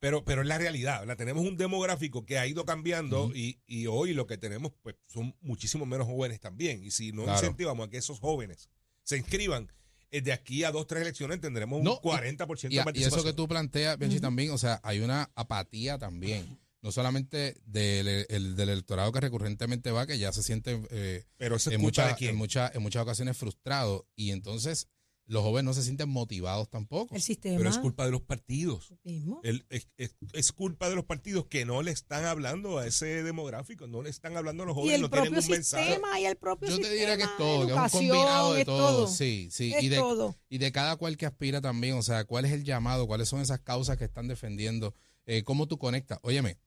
pero, 0.00 0.24
pero 0.24 0.42
es 0.42 0.48
la 0.48 0.58
realidad. 0.58 1.00
¿verdad? 1.00 1.16
Tenemos 1.16 1.44
un 1.44 1.56
demográfico 1.56 2.24
que 2.24 2.38
ha 2.38 2.46
ido 2.46 2.64
cambiando 2.64 3.30
y, 3.34 3.60
y 3.66 3.86
hoy 3.86 4.14
lo 4.14 4.26
que 4.26 4.38
tenemos 4.38 4.72
pues 4.82 4.96
son 5.06 5.36
muchísimo 5.40 5.86
menos 5.86 6.06
jóvenes 6.06 6.40
también. 6.40 6.82
Y 6.82 6.90
si 6.90 7.12
no 7.12 7.24
Claro. 7.24 7.38
incentivamos 7.38 7.86
a 7.86 7.90
que 7.90 7.98
esos 7.98 8.18
jóvenes 8.20 8.68
se 9.02 9.16
inscriban, 9.18 9.70
de 10.10 10.32
aquí 10.32 10.64
a 10.64 10.70
dos, 10.70 10.86
tres 10.86 11.02
elecciones 11.02 11.40
tendremos 11.40 11.78
un 11.78 11.84
No, 11.84 12.00
y- 12.02 12.06
40% 12.06 12.72
Y, 12.72 12.74
de 12.76 12.80
a- 12.80 12.82
y 12.82 12.84
participación. 12.84 13.20
eso 13.20 13.26
que 13.28 13.32
tú 13.34 13.46
planteas, 13.48 13.98
Benji, 13.98 14.20
también, 14.20 14.50
o 14.50 14.58
sea, 14.58 14.80
hay 14.82 15.00
una 15.00 15.30
apatía 15.34 15.98
también. 15.98 16.58
No 16.80 16.92
solamente 16.92 17.56
del, 17.66 18.06
el- 18.28 18.54
del 18.54 18.68
electorado 18.68 19.10
que 19.10 19.20
recurrentemente 19.20 19.90
va, 19.90 20.06
que 20.06 20.16
ya 20.18 20.32
se 20.32 20.44
siente 20.44 20.80
eh, 20.90 21.24
pero 21.36 21.56
en, 21.74 21.80
de 22.10 22.14
quién. 22.16 22.30
en, 22.30 22.36
muchas, 22.36 22.72
en 22.74 22.82
muchas 22.82 23.02
ocasiones 23.02 23.36
frustrado. 23.36 24.06
Y 24.14 24.30
entonces 24.30 24.86
los 25.28 25.42
jóvenes 25.42 25.64
no 25.66 25.74
se 25.74 25.82
sienten 25.82 26.08
motivados 26.08 26.68
tampoco. 26.70 27.14
El 27.14 27.20
sistema. 27.22 27.58
Pero 27.58 27.68
es 27.70 27.78
culpa 27.78 28.04
de 28.06 28.10
los 28.10 28.22
partidos. 28.22 28.92
mismo. 29.04 29.40
El- 29.44 29.64
es, 29.68 29.86
es- 29.98 30.16
es 30.32 30.52
culpa 30.52 30.88
de 30.88 30.96
los 30.96 31.04
partidos 31.04 31.46
que 31.46 31.64
no 31.66 31.82
le 31.82 31.90
están 31.90 32.24
hablando 32.24 32.78
a 32.78 32.86
ese 32.86 33.22
demográfico, 33.22 33.86
no 33.86 34.02
le 34.02 34.08
están 34.10 34.36
hablando 34.36 34.62
a 34.62 34.66
los 34.66 34.74
Y 34.74 34.80
jóvenes, 34.80 34.94
el 34.96 35.00
no 35.02 35.10
tienen 35.10 35.28
un 35.38 35.46
mensaje. 35.46 35.84
sistema 35.84 36.18
y 36.18 36.24
el 36.24 36.36
propio 36.36 36.68
Yo 36.70 36.76
te 36.78 36.82
sistema. 36.84 36.98
diría 36.98 37.16
que 37.18 37.22
es 37.24 37.36
todo, 37.36 37.66
que 37.66 37.72
es 37.74 37.78
un 37.78 37.88
combinado 37.90 38.54
de 38.54 38.64
todo. 38.64 39.06
Sí, 39.06 39.48
sí. 39.52 39.74
Y, 39.80 39.88
de, 39.88 39.96
todo. 39.98 40.34
y 40.48 40.58
de 40.58 40.72
cada 40.72 40.96
cual 40.96 41.16
que 41.18 41.26
aspira 41.26 41.60
también, 41.60 41.94
o 41.96 42.02
sea, 42.02 42.24
cuál 42.24 42.46
es 42.46 42.52
el 42.52 42.64
llamado, 42.64 43.06
cuáles 43.06 43.28
son 43.28 43.40
esas 43.40 43.60
causas 43.60 43.98
que 43.98 44.04
están 44.04 44.28
defendiendo, 44.28 44.94
eh, 45.26 45.42
cómo 45.44 45.68
tú 45.68 45.76
conectas. 45.78 46.18
Óyeme, 46.22 46.58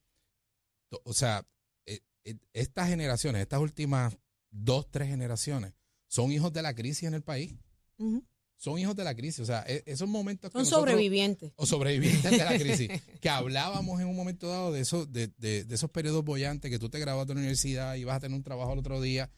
o 1.04 1.14
sea, 1.14 1.48
eh, 1.88 2.02
eh, 2.26 2.36
estas 2.54 2.90
generaciones, 2.90 3.42
estas 3.42 3.60
últimas 3.60 4.18
dos, 4.52 4.90
tres 4.92 5.08
generaciones, 5.08 5.74
son 6.08 6.32
hijos 6.32 6.54
de 6.54 6.62
la 6.62 6.76
crisis 6.76 7.04
en 7.04 7.14
el 7.16 7.24
país. 7.24 7.56
Ujú. 7.98 8.24
Son 8.64 8.78
hijos 8.78 8.96
de 8.96 9.04
la 9.04 9.16
crisis. 9.16 9.40
O 9.40 9.46
sea, 9.46 9.64
e- 9.68 9.82
esos 9.88 10.08
momentos 10.08 10.52
que 10.52 10.54
Son 10.54 10.62
nosotros- 10.62 10.82
sobrevivientes. 10.92 11.52
o 11.56 11.66
sobrevivientes 11.66 12.30
de 12.30 12.38
la 12.38 12.58
crisis, 12.60 12.90
que 13.22 13.28
hablábamos 13.30 14.00
en 14.00 14.06
un 14.08 14.16
momento 14.16 14.48
dado 14.48 14.72
de 14.72 14.82
esos, 14.82 15.12
de, 15.12 15.32
de- 15.40 15.64
de 15.66 15.76
esos 15.76 15.90
periodos 15.90 16.24
bollantes 16.24 16.70
que 16.70 16.78
tú 16.78 16.88
te 16.88 17.00
grabas 17.00 17.26
de 17.26 17.34
la 17.34 17.40
universidad 17.40 17.96
y 17.96 18.04
vas 18.04 18.18
a 18.18 18.20
tener 18.20 18.38
un 18.38 18.44
trabajo 18.44 18.72
al 18.72 18.78
otro 18.78 19.02
día. 19.02 19.32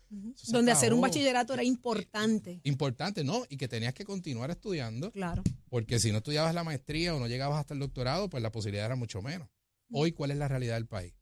Donde 0.50 0.74
hacer 0.74 0.94
un 0.94 1.00
bachillerato 1.00 1.54
era 1.54 1.64
importante. 1.64 2.60
Importante, 2.64 3.24
¿no? 3.24 3.46
Y 3.48 3.56
que 3.56 3.70
tenías 3.70 3.94
que 3.94 4.04
continuar 4.04 4.52
estudiando, 4.52 5.10
Claro. 5.12 5.42
porque 5.70 6.00
si 6.00 6.12
no 6.12 6.18
estudiabas 6.18 6.54
la 6.54 6.66
maestría 6.66 7.16
o 7.16 7.20
no 7.20 7.28
llegabas 7.28 7.62
hasta 7.62 7.74
el 7.74 7.80
doctorado, 7.80 8.30
pues 8.30 8.44
la 8.44 8.52
posibilidad 8.52 8.86
era 8.88 8.98
mucho 8.98 9.22
menos. 9.22 9.48
Hoy, 9.90 10.12
¿cuál 10.12 10.32
es 10.32 10.38
la 10.38 10.50
realidad 10.50 10.74
del 10.76 10.88
país? 10.88 11.14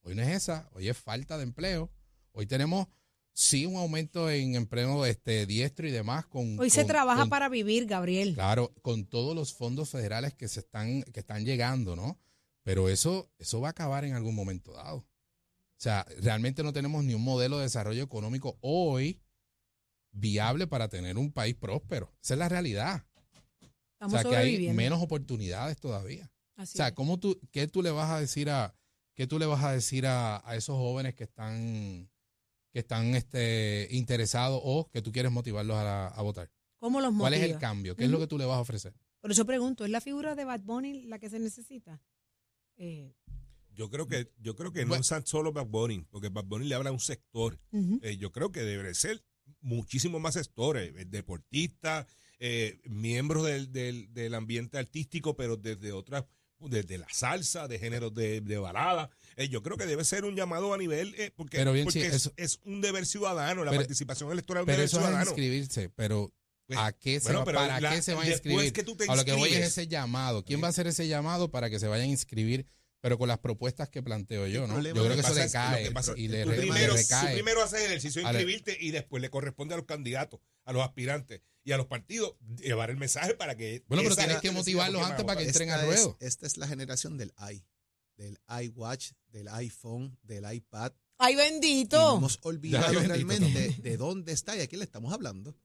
Hoy 0.00 0.14
no 0.14 0.22
es 0.22 0.28
esa, 0.28 0.70
hoy 0.72 0.88
es 0.88 0.96
falta 0.96 1.36
de 1.36 1.42
empleo. 1.42 1.90
Hoy 2.32 2.46
tenemos, 2.46 2.86
sí, 3.38 3.66
un 3.66 3.76
aumento 3.76 4.28
en 4.28 4.56
empleo 4.56 5.06
este, 5.06 5.46
diestro 5.46 5.86
y 5.86 5.92
demás. 5.92 6.26
Con, 6.26 6.58
Hoy 6.58 6.70
se 6.70 6.80
con- 6.80 6.88
trabaja 6.88 7.20
con- 7.20 7.30
para 7.30 7.48
vivir, 7.48 7.86
Gabriel. 7.86 8.34
Claro, 8.34 8.74
con 8.82 9.06
todos 9.06 9.36
los 9.36 9.54
fondos 9.54 9.90
federales 9.90 10.34
que 10.34 10.48
se 10.48 10.60
están, 10.60 11.02
que 11.04 11.20
están 11.20 11.44
llegando, 11.44 11.94
¿no? 11.94 12.18
Pero 12.64 12.88
eso, 12.88 13.30
eso 13.38 13.60
va 13.60 13.68
a 13.68 13.70
acabar 13.70 14.04
en 14.04 14.14
algún 14.14 14.34
momento 14.34 14.72
dado. 14.72 14.98
O 14.98 15.80
sea, 15.80 16.04
realmente 16.20 16.64
no 16.64 16.72
tenemos 16.72 17.04
ni 17.04 17.14
un 17.14 17.22
modelo 17.22 17.58
de 17.58 17.62
desarrollo 17.62 18.02
económico 18.02 18.58
hoy 18.60 19.20
viable 20.10 20.66
para 20.66 20.88
tener 20.88 21.16
un 21.16 21.30
país 21.32 21.54
próspero. 21.54 22.12
Esa 22.20 22.34
es 22.34 22.38
la 22.38 22.48
realidad. 22.48 23.06
Estamos 23.92 24.14
o 24.14 24.20
sea, 24.20 24.30
que 24.30 24.36
hay 24.36 24.72
menos 24.72 25.00
oportunidades 25.00 25.78
todavía. 25.78 26.28
Así 26.56 26.74
O 26.74 26.76
sea. 26.78 26.92
¿cómo 26.94 27.18
tú, 27.20 27.38
¿qué 27.52 27.68
tú 27.68 27.82
le 27.82 27.92
vas 27.92 28.10
a 28.10 28.18
decir 28.18 28.50
a, 28.50 28.74
qué 29.14 29.28
tú 29.28 29.38
le 29.38 29.46
vas 29.46 29.62
a 29.62 29.70
decir 29.72 30.06
a, 30.06 30.42
a 30.44 30.56
esos 30.56 30.76
jóvenes 30.76 31.14
que 31.14 31.24
están, 31.24 32.10
que 32.72 32.80
están 32.80 33.14
este, 33.14 33.88
interesados 33.90 34.60
o 34.62 34.90
que 34.92 35.02
tú 35.02 35.12
quieres 35.12 35.32
motivarlos 35.32 35.76
a, 35.76 35.84
la- 35.84 36.08
a 36.08 36.22
votar? 36.22 36.50
¿Cómo 36.78 37.00
los 37.00 37.12
¿Cuál 37.16 37.34
es 37.34 37.42
el 37.42 37.58
cambio? 37.58 37.96
¿Qué 37.96 38.04
es 38.04 38.10
lo 38.10 38.18
que 38.20 38.26
tú 38.26 38.38
le 38.38 38.44
vas 38.44 38.56
a 38.56 38.60
ofrecer? 38.60 38.94
Por 39.20 39.32
eso 39.32 39.44
pregunto, 39.44 39.84
¿es 39.84 39.90
la 39.90 40.00
figura 40.00 40.34
de 40.36 40.44
Bad 40.44 40.60
Bunny 40.60 41.02
la 41.06 41.18
que 41.18 41.28
se 41.28 41.38
necesita? 41.40 42.00
Eh, 42.76 43.14
Yo 43.74 43.90
creo 43.90 44.06
que, 44.06 44.32
yo 44.38 44.54
creo 44.54 44.72
que 44.72 44.84
no 44.84 44.94
es 44.94 45.08
tan 45.08 45.26
solo 45.26 45.52
Bad 45.52 45.66
Bunny, 45.66 46.04
porque 46.10 46.28
Bad 46.28 46.44
Bunny 46.44 46.66
le 46.68 46.74
habla 46.76 46.90
a 46.90 46.92
un 46.92 47.00
sector. 47.00 47.58
Eh, 48.02 48.16
yo 48.16 48.30
creo 48.30 48.52
que 48.52 48.60
debe 48.60 48.94
ser 48.94 49.24
muchísimos 49.60 50.20
más 50.20 50.34
sectores, 50.34 50.94
eh, 50.96 51.04
deportistas, 51.04 52.06
eh, 52.38 52.80
miembros 52.84 53.44
del, 53.44 53.72
del, 53.72 54.12
del 54.14 54.34
ambiente 54.34 54.78
artístico, 54.78 55.34
pero 55.36 55.56
desde 55.56 55.90
otras, 55.92 56.24
desde 56.60 56.98
la 56.98 57.08
salsa, 57.10 57.66
de 57.66 57.78
géneros 57.80 58.14
de, 58.14 58.40
de 58.40 58.58
balada. 58.58 59.10
Eh, 59.40 59.48
yo 59.48 59.62
creo 59.62 59.76
que 59.76 59.86
debe 59.86 60.04
ser 60.04 60.24
un 60.24 60.34
llamado 60.34 60.74
a 60.74 60.78
nivel, 60.78 61.14
eh, 61.16 61.32
porque, 61.34 61.58
Pero 61.58 61.72
bien, 61.72 61.84
porque 61.84 62.00
sí, 62.00 62.06
es, 62.06 62.14
eso- 62.14 62.32
es 62.36 62.58
un 62.64 62.80
deber 62.80 63.06
ciudadano, 63.06 63.64
la 63.64 63.70
Pero- 63.70 63.82
participación 63.82 64.32
electoral 64.32 64.62
es 64.62 64.64
un 64.64 64.66
Pero 64.66 64.76
deber 64.78 64.86
eso 64.86 64.96
es 64.98 65.02
ciudadano. 65.04 65.30
inscribirse, 65.30 65.88
pero 65.90 66.32
Pues, 66.66 66.78
¿a 66.78 66.92
qué 66.92 67.20
se 67.20 67.24
bueno, 67.26 67.38
va, 67.40 67.44
¿para 67.44 67.80
la- 67.80 67.90
qué 67.90 68.02
se 68.02 68.14
van 68.14 68.26
a 68.26 68.30
inscribir? 68.30 68.72
que 68.72 68.82
tú 68.82 68.96
te 68.96 69.04
a 69.04 69.14
lo 69.14 69.24
que 69.24 69.32
voy 69.34 69.50
es 69.54 69.66
ese 69.68 69.86
llamado. 69.86 70.44
¿Quién 70.44 70.60
va 70.60 70.66
a 70.66 70.70
hacer 70.70 70.86
ese 70.88 71.06
llamado 71.08 71.50
para 71.50 71.70
que 71.70 71.78
se 71.78 71.86
vayan 71.86 72.06
a 72.08 72.10
inscribir? 72.10 72.66
Pero 73.00 73.16
con 73.16 73.28
las 73.28 73.38
propuestas 73.38 73.88
que 73.88 74.02
planteo 74.02 74.48
yo, 74.48 74.66
¿no? 74.66 74.74
Yo 74.82 74.92
creo 74.92 75.04
que 75.10 75.14
que 75.14 75.20
eso 75.20 75.32
que 75.32 75.90
pasa- 75.92 76.14
y 76.16 76.26
le, 76.26 76.42
Tú 76.42 76.50
le 76.50 76.56
primero, 76.56 76.94
tú 76.94 76.98
recae. 76.98 77.32
primero 77.34 77.62
haces 77.62 77.78
el 77.82 77.86
ejercicio 77.86 78.20
de 78.22 78.28
inscribirte 78.28 78.76
y 78.80 78.90
después 78.90 79.22
le 79.22 79.30
corresponde 79.30 79.74
a 79.74 79.76
los 79.76 79.86
candidatos, 79.86 80.40
a 80.64 80.72
los 80.72 80.82
aspirantes 80.82 81.42
y 81.62 81.70
a 81.70 81.76
los 81.76 81.86
partidos 81.86 82.34
llevar 82.60 82.90
el 82.90 82.96
mensaje 82.96 83.34
para 83.34 83.56
que. 83.56 83.84
Bueno, 83.86 84.02
pero 84.02 84.16
tienes 84.16 84.40
que 84.40 84.50
motivarlos 84.50 85.00
antes 85.06 85.24
para 85.24 85.38
que 85.38 85.46
entren 85.46 85.70
al 85.70 85.86
ruedo. 85.86 86.16
esta 86.18 86.44
es 86.48 86.56
la 86.56 86.66
generación 86.66 87.16
del 87.18 87.32
i, 87.52 87.62
del 88.18 88.38
iWatch, 88.64 89.12
del 89.28 89.48
iPhone, 89.48 90.18
del 90.22 90.44
iPad. 90.52 90.92
¡Ay, 91.16 91.32
Y 91.32 91.36
bendito! 91.36 92.16
hemos 92.18 92.38
olvidado 92.42 92.92
realmente 93.00 93.76
de 93.80 93.96
dónde 93.96 94.32
está 94.32 94.54
y 94.56 94.60
a 94.60 94.66
quién 94.66 94.80
le 94.80 94.84
estamos 94.84 95.12
hablando. 95.14 95.56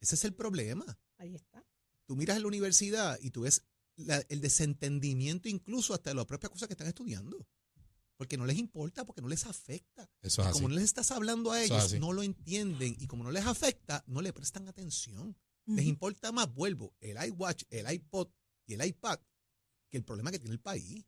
Ese 0.00 0.16
es 0.16 0.24
el 0.26 0.34
problema. 0.34 0.84
Ahí 1.16 1.34
está. 1.34 1.64
Tú 2.04 2.14
miras 2.16 2.36
en 2.36 2.42
la 2.42 2.48
universidad 2.48 3.18
y 3.22 3.30
tú 3.30 3.42
ves 3.42 3.62
la- 3.96 4.22
el 4.28 4.40
desentendimiento 4.40 5.48
incluso 5.48 5.94
hasta 5.94 6.10
de 6.10 6.14
las 6.14 6.26
propias 6.26 6.50
cosas 6.50 6.66
que 6.68 6.74
están 6.74 6.88
estudiando. 6.88 7.46
Porque 8.16 8.36
no 8.36 8.46
les 8.46 8.58
importa, 8.58 9.04
porque 9.04 9.22
no 9.22 9.28
les 9.28 9.46
afecta. 9.46 10.08
Eso 10.20 10.42
es 10.42 10.48
así. 10.48 10.54
Como 10.54 10.68
no 10.68 10.74
les 10.74 10.84
estás 10.84 11.10
hablando 11.10 11.50
a 11.50 11.60
es 11.62 11.70
ellos, 11.70 11.94
no 12.00 12.12
lo 12.12 12.22
entienden. 12.22 12.94
Y 13.00 13.06
como 13.06 13.24
no 13.24 13.30
les 13.32 13.46
afecta, 13.46 14.04
no 14.06 14.20
le 14.20 14.32
prestan 14.32 14.68
atención. 14.68 15.36
Les 15.66 15.86
importa 15.86 16.30
más, 16.32 16.52
vuelvo, 16.52 16.94
el 17.00 17.16
iWatch, 17.28 17.64
el 17.70 17.90
iPod 17.92 18.28
y 18.66 18.74
el 18.74 18.84
iPad 18.84 19.18
que 19.88 19.96
el 19.98 20.04
problema 20.04 20.30
que 20.32 20.38
tiene 20.40 20.54
el 20.54 20.60
país. 20.60 21.04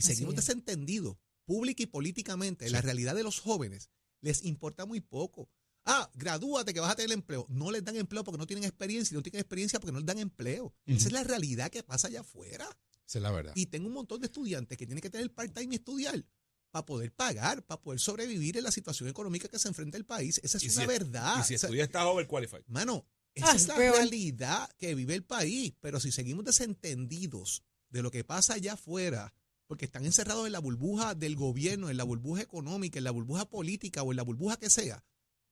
Y 0.00 0.04
Así 0.06 0.14
seguimos 0.14 0.34
es. 0.34 0.46
desentendidos, 0.46 1.16
pública 1.44 1.82
y 1.82 1.86
políticamente. 1.86 2.66
Sí. 2.66 2.72
La 2.72 2.80
realidad 2.80 3.14
de 3.14 3.22
los 3.22 3.38
jóvenes 3.40 3.90
les 4.20 4.44
importa 4.44 4.86
muy 4.86 5.00
poco. 5.00 5.48
Ah, 5.86 6.10
gradúate 6.14 6.74
que 6.74 6.80
vas 6.80 6.92
a 6.92 6.96
tener 6.96 7.10
empleo. 7.12 7.46
No 7.48 7.70
les 7.70 7.82
dan 7.84 7.96
empleo 7.96 8.22
porque 8.22 8.38
no 8.38 8.46
tienen 8.46 8.64
experiencia 8.64 9.14
y 9.14 9.16
no 9.16 9.22
tienen 9.22 9.40
experiencia 9.40 9.80
porque 9.80 9.92
no 9.92 9.98
les 9.98 10.06
dan 10.06 10.18
empleo. 10.18 10.74
Esa 10.86 11.06
es 11.08 11.12
la 11.12 11.24
realidad 11.24 11.70
que 11.70 11.82
pasa 11.82 12.08
allá 12.08 12.20
afuera. 12.20 12.64
Esa 13.06 13.18
es 13.18 13.22
la 13.22 13.30
verdad. 13.32 13.52
Y 13.56 13.66
tengo 13.66 13.88
un 13.88 13.94
montón 13.94 14.20
de 14.20 14.26
estudiantes 14.26 14.76
que 14.76 14.86
tienen 14.86 15.00
que 15.02 15.10
tener 15.10 15.32
part-time 15.32 15.72
y 15.74 15.76
estudiar 15.76 16.24
para 16.70 16.84
poder 16.86 17.12
pagar, 17.12 17.64
para 17.66 17.80
poder 17.80 17.98
sobrevivir 17.98 18.56
en 18.58 18.62
la 18.64 18.70
situación 18.70 19.08
económica 19.08 19.48
que 19.48 19.58
se 19.58 19.66
enfrenta 19.68 19.96
el 19.96 20.04
país. 20.04 20.38
Esa 20.44 20.58
es 20.58 20.64
una 20.76 20.82
si- 20.82 20.86
verdad. 20.86 21.40
Y 21.40 21.44
si 21.44 21.54
O 21.54 21.58
sea, 21.58 21.66
estudias 21.68 21.88
está 21.88 22.06
overqualified. 22.06 22.62
Mano, 22.68 23.06
esa 23.34 23.50
Ah, 23.52 23.56
es 23.56 23.66
la 23.66 23.74
peor. 23.76 23.96
realidad 23.96 24.70
que 24.78 24.94
vive 24.94 25.14
el 25.14 25.24
país. 25.24 25.74
Pero 25.80 25.98
si 25.98 26.12
seguimos 26.12 26.44
desentendidos 26.44 27.62
de 27.88 28.02
lo 28.02 28.10
que 28.10 28.22
pasa 28.22 28.54
allá 28.54 28.74
afuera, 28.74 29.32
porque 29.70 29.84
están 29.84 30.04
encerrados 30.04 30.46
en 30.46 30.52
la 30.52 30.58
burbuja 30.58 31.14
del 31.14 31.36
gobierno, 31.36 31.90
en 31.90 31.96
la 31.96 32.02
burbuja 32.02 32.42
económica, 32.42 32.98
en 32.98 33.04
la 33.04 33.12
burbuja 33.12 33.48
política 33.48 34.02
o 34.02 34.10
en 34.10 34.16
la 34.16 34.24
burbuja 34.24 34.56
que 34.56 34.68
sea, 34.68 35.04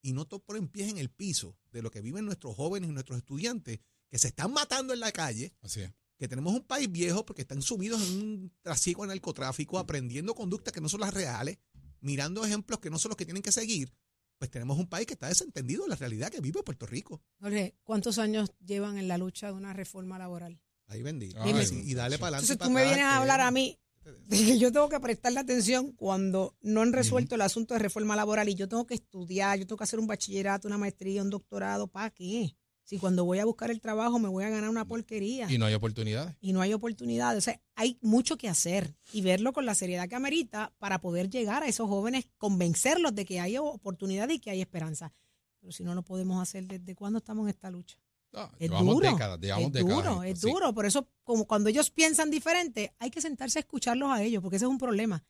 y 0.02 0.12
no 0.12 0.24
to- 0.26 0.40
ponen 0.40 0.66
pies 0.66 0.90
en 0.90 0.98
el 0.98 1.08
piso 1.08 1.56
de 1.70 1.82
lo 1.82 1.92
que 1.92 2.00
viven 2.00 2.24
nuestros 2.24 2.56
jóvenes 2.56 2.90
y 2.90 2.92
nuestros 2.92 3.16
estudiantes, 3.18 3.78
que 4.10 4.18
se 4.18 4.26
están 4.26 4.52
matando 4.52 4.92
en 4.92 4.98
la 4.98 5.12
calle, 5.12 5.54
Así 5.62 5.82
es. 5.82 5.92
que 6.18 6.26
tenemos 6.26 6.52
un 6.52 6.64
país 6.64 6.90
viejo 6.90 7.24
porque 7.24 7.42
están 7.42 7.62
sumidos 7.62 8.02
en 8.08 8.16
un 8.20 8.52
trasiego 8.60 9.02
de 9.02 9.08
narcotráfico, 9.10 9.78
aprendiendo 9.78 10.34
conductas 10.34 10.72
que 10.74 10.80
no 10.80 10.88
son 10.88 11.02
las 11.02 11.14
reales, 11.14 11.58
mirando 12.00 12.44
ejemplos 12.44 12.80
que 12.80 12.90
no 12.90 12.98
son 12.98 13.10
los 13.10 13.16
que 13.16 13.24
tienen 13.24 13.44
que 13.44 13.52
seguir, 13.52 13.94
pues 14.36 14.50
tenemos 14.50 14.78
un 14.78 14.88
país 14.88 15.06
que 15.06 15.12
está 15.12 15.28
desentendido 15.28 15.84
de 15.84 15.90
la 15.90 15.94
realidad 15.96 16.28
que 16.32 16.40
vive 16.40 16.64
Puerto 16.64 16.86
Rico. 16.86 17.22
Jorge, 17.40 17.76
¿cuántos 17.84 18.18
años 18.18 18.50
llevan 18.66 18.98
en 18.98 19.06
la 19.06 19.16
lucha 19.16 19.46
de 19.46 19.52
una 19.52 19.72
reforma 19.74 20.18
laboral? 20.18 20.60
Ahí 20.88 21.02
bendito. 21.02 21.40
Ay, 21.40 21.50
y 21.84 21.94
dale 21.94 22.16
sí. 22.16 22.20
para 22.20 22.38
adelante. 22.38 22.52
Entonces 22.52 22.58
tú 22.58 22.70
me 22.70 22.82
vienes 22.82 23.04
a 23.04 23.18
hablar 23.18 23.40
a 23.42 23.50
mí 23.52 23.78
de 24.12 24.36
que 24.46 24.58
yo 24.58 24.72
tengo 24.72 24.88
que 24.88 25.00
prestarle 25.00 25.40
atención 25.40 25.92
cuando 25.92 26.56
no 26.60 26.82
han 26.82 26.92
resuelto 26.92 27.34
el 27.34 27.40
asunto 27.42 27.74
de 27.74 27.80
reforma 27.80 28.16
laboral 28.16 28.48
y 28.48 28.54
yo 28.54 28.68
tengo 28.68 28.86
que 28.86 28.94
estudiar, 28.94 29.58
yo 29.58 29.66
tengo 29.66 29.78
que 29.78 29.84
hacer 29.84 29.98
un 29.98 30.06
bachillerato, 30.06 30.68
una 30.68 30.78
maestría, 30.78 31.22
un 31.22 31.30
doctorado, 31.30 31.86
¿para 31.88 32.10
qué? 32.10 32.54
Si 32.84 32.98
cuando 32.98 33.26
voy 33.26 33.38
a 33.38 33.44
buscar 33.44 33.70
el 33.70 33.82
trabajo 33.82 34.18
me 34.18 34.28
voy 34.28 34.44
a 34.44 34.48
ganar 34.48 34.70
una 34.70 34.86
porquería 34.86 35.50
Y 35.52 35.58
no 35.58 35.66
hay 35.66 35.74
oportunidades. 35.74 36.36
y 36.40 36.54
no 36.54 36.62
hay 36.62 36.72
oportunidades. 36.72 37.38
O 37.38 37.44
sea, 37.44 37.60
hay 37.74 37.98
mucho 38.00 38.38
que 38.38 38.48
hacer 38.48 38.96
y 39.12 39.20
verlo 39.20 39.52
con 39.52 39.66
la 39.66 39.74
seriedad 39.74 40.08
que 40.08 40.14
amerita 40.14 40.72
para 40.78 40.98
poder 41.00 41.28
llegar 41.28 41.62
a 41.62 41.68
esos 41.68 41.86
jóvenes, 41.86 42.28
convencerlos 42.38 43.14
de 43.14 43.26
que 43.26 43.40
hay 43.40 43.58
oportunidad 43.58 44.30
y 44.30 44.38
que 44.38 44.50
hay 44.50 44.62
esperanza. 44.62 45.12
Pero 45.60 45.70
si 45.72 45.84
no 45.84 45.94
lo 45.94 46.02
podemos 46.02 46.40
hacer, 46.40 46.66
¿desde 46.66 46.94
cuándo 46.94 47.18
estamos 47.18 47.44
en 47.44 47.50
esta 47.50 47.70
lucha? 47.70 47.98
No, 48.32 48.44
Es 48.58 48.68
llevamos 48.70 48.94
duro, 48.94 49.10
décadas, 49.10 49.34
es 49.36 49.40
décadas. 49.40 49.72
duro, 50.04 50.22
es 50.22 50.40
sí. 50.40 50.50
duro. 50.50 50.74
Por 50.74 50.84
eso, 50.86 51.08
como 51.24 51.46
cuando 51.46 51.68
ellos 51.70 51.90
piensan 51.90 52.30
diferente, 52.30 52.94
hay 52.98 53.10
que 53.10 53.20
sentarse 53.20 53.58
a 53.58 53.60
escucharlos 53.60 54.10
a 54.10 54.22
ellos, 54.22 54.42
porque 54.42 54.56
ese 54.56 54.66
es 54.66 54.70
un 54.70 54.78
problema. 54.78 55.24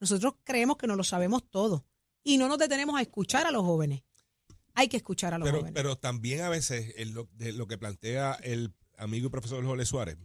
Nosotros 0.00 0.34
creemos 0.44 0.76
que 0.76 0.86
no 0.86 0.96
lo 0.96 1.04
sabemos 1.04 1.48
todo 1.48 1.86
y 2.22 2.36
no 2.36 2.48
nos 2.48 2.58
detenemos 2.58 2.96
a 2.98 3.02
escuchar 3.02 3.46
a 3.46 3.50
los 3.50 3.62
jóvenes. 3.62 4.02
Hay 4.74 4.88
que 4.88 4.96
escuchar 4.98 5.34
a 5.34 5.38
los 5.38 5.46
Pero, 5.46 5.58
jóvenes. 5.58 5.74
pero 5.74 5.96
también 5.96 6.40
a 6.42 6.48
veces 6.48 6.94
lo, 7.12 7.28
de 7.34 7.52
lo 7.52 7.66
que 7.66 7.78
plantea 7.78 8.34
el 8.42 8.74
amigo 8.98 9.26
y 9.28 9.30
profesor 9.30 9.64
Jorge 9.64 9.84
Suárez, 9.84 10.16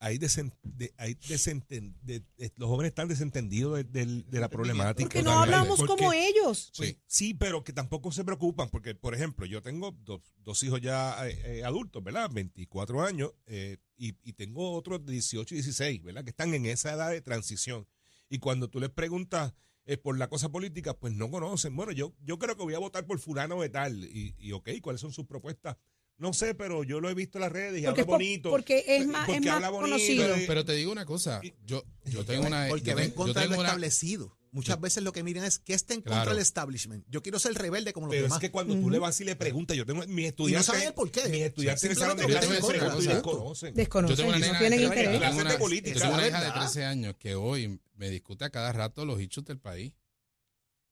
hay 0.00 0.18
desen- 0.18 0.52
de- 0.62 0.92
hay 0.96 1.14
desenten- 1.16 1.94
de- 2.02 2.20
de- 2.36 2.52
los 2.56 2.68
jóvenes 2.68 2.90
están 2.90 3.08
desentendidos 3.08 3.76
de, 3.76 3.84
del- 3.84 4.30
de 4.30 4.40
la 4.40 4.48
problemática. 4.48 5.04
porque 5.04 5.22
no 5.22 5.32
hablamos 5.40 5.78
Porque- 5.78 5.88
como 5.96 6.12
ellos. 6.12 6.70
Pues, 6.76 6.90
Sí. 6.90 6.98
sí, 7.06 7.34
pero 7.34 7.64
que 7.64 7.72
tampoco 7.72 8.12
se 8.12 8.24
preocupan, 8.24 8.68
porque, 8.70 8.94
por 8.94 9.14
ejemplo, 9.14 9.44
yo 9.46 9.62
tengo 9.62 9.92
dos, 10.04 10.20
dos 10.38 10.62
hijos 10.62 10.80
ya 10.80 11.26
eh, 11.28 11.58
eh, 11.58 11.64
adultos, 11.64 12.02
¿verdad? 12.04 12.30
24 12.32 13.02
años, 13.02 13.32
eh, 13.46 13.78
y, 13.96 14.14
y 14.22 14.32
tengo 14.34 14.72
otros 14.72 15.04
de 15.04 15.12
18 15.12 15.54
y 15.54 15.58
16, 15.58 16.02
¿verdad? 16.04 16.22
Que 16.24 16.30
están 16.30 16.54
en 16.54 16.66
esa 16.66 16.92
edad 16.92 17.10
de 17.10 17.20
transición. 17.20 17.86
Y 18.28 18.38
cuando 18.38 18.68
tú 18.68 18.78
les 18.80 18.90
preguntas 18.90 19.52
eh, 19.90 19.96
por 19.96 20.18
la 20.18 20.28
cosa 20.28 20.50
política, 20.50 20.92
pues 20.92 21.14
no 21.14 21.30
conocen. 21.30 21.74
Bueno, 21.74 21.92
yo, 21.92 22.14
yo 22.22 22.38
creo 22.38 22.54
que 22.58 22.62
voy 22.62 22.74
a 22.74 22.78
votar 22.78 23.06
por 23.06 23.18
fulano 23.18 23.62
de 23.62 23.70
tal. 23.70 24.04
Y, 24.04 24.34
y 24.38 24.52
ok, 24.52 24.68
¿cuáles 24.82 25.00
son 25.00 25.12
sus 25.14 25.24
propuestas? 25.24 25.78
No 26.18 26.32
sé, 26.32 26.54
pero 26.54 26.82
yo 26.82 27.00
lo 27.00 27.08
he 27.08 27.14
visto 27.14 27.38
en 27.38 27.42
las 27.42 27.52
redes 27.52 27.80
y 27.80 27.84
Porque, 27.84 27.88
habla 27.88 28.00
es 28.00 28.06
po- 28.06 28.12
bonito. 28.12 28.50
porque 28.50 28.84
es 28.88 29.06
más, 29.06 29.26
Porque 29.26 29.38
es 29.38 29.44
más 29.46 29.54
habla 29.54 29.70
bonito, 29.70 29.90
conocido. 29.92 30.34
eh, 30.34 30.44
Pero 30.48 30.64
te 30.64 30.72
digo 30.72 30.90
una 30.90 31.06
cosa, 31.06 31.40
yo, 31.64 31.84
yo 32.06 32.24
tengo 32.24 32.46
una... 32.46 32.66
Porque 32.68 32.94
va 32.94 33.04
en 33.04 33.12
contra 33.12 33.42
de 33.42 33.48
lo 33.48 33.54
una- 33.58 33.68
establecido. 33.68 34.36
Muchas 34.50 34.80
veces 34.80 35.02
lo 35.04 35.12
que 35.12 35.22
miran 35.22 35.44
es 35.44 35.58
que 35.58 35.74
está 35.74 35.92
en 35.92 36.00
contra 36.00 36.22
Claro. 36.22 36.30
del 36.30 36.40
establishment. 36.40 37.04
Yo 37.08 37.22
quiero 37.22 37.38
ser 37.38 37.52
rebelde 37.54 37.92
como 37.92 38.06
los 38.06 38.12
Pero 38.14 38.24
es 38.24 38.30
demás. 38.30 38.40
que 38.40 38.50
cuando 38.50 38.74
tú 38.80 38.88
le 38.90 38.98
vas 38.98 39.20
y 39.20 39.24
le 39.24 39.36
preguntas, 39.36 39.76
yo 39.76 39.84
tengo 39.86 40.04
mis 40.06 40.26
estudiantes. 40.26 40.66
saben 40.66 40.88
el 40.88 40.94
por 40.94 41.10
qué. 41.10 41.28
Mis 41.28 41.42
estudiantes 41.42 41.84
en 41.84 41.90
el 41.90 41.96
de 41.96 42.00
Simplemente 42.04 42.32
clases 42.32 42.48
porque 42.48 42.48
me 42.48 42.56
están 42.56 42.74
en 42.74 42.80
preguntan 42.80 42.88
y 42.88 43.06
contra. 43.06 43.14
desconocen. 43.14 43.74
Desconocen, 43.74 44.10
Yo 44.10 44.16
tengo 44.16 44.28
una 44.30 44.38
no 44.38 44.46
nena, 44.46 44.58
tienen 44.58 44.78
de- 44.78 44.84
interés. 44.86 45.12
yo 45.12 45.20
tengo 45.20 45.40
una- 45.42 45.52
de 45.52 45.58
política. 45.58 45.94
yo 45.94 46.00
tengo 46.00 46.14
una 46.14 46.22
Esa 46.22 46.26
es 46.26 46.30
hija 46.30 46.38
la 46.40 46.44
de 46.44 46.50
verdad. 46.50 46.64
13 46.72 46.84
años 46.86 47.14
que 47.18 47.34
hoy 47.34 47.80
me 47.94 48.10
discute 48.10 48.44
a 48.46 48.50
cada 48.50 48.72
rato 48.72 49.04
los 49.04 49.20
issues 49.20 49.44
del 49.46 49.58
país. 49.58 49.92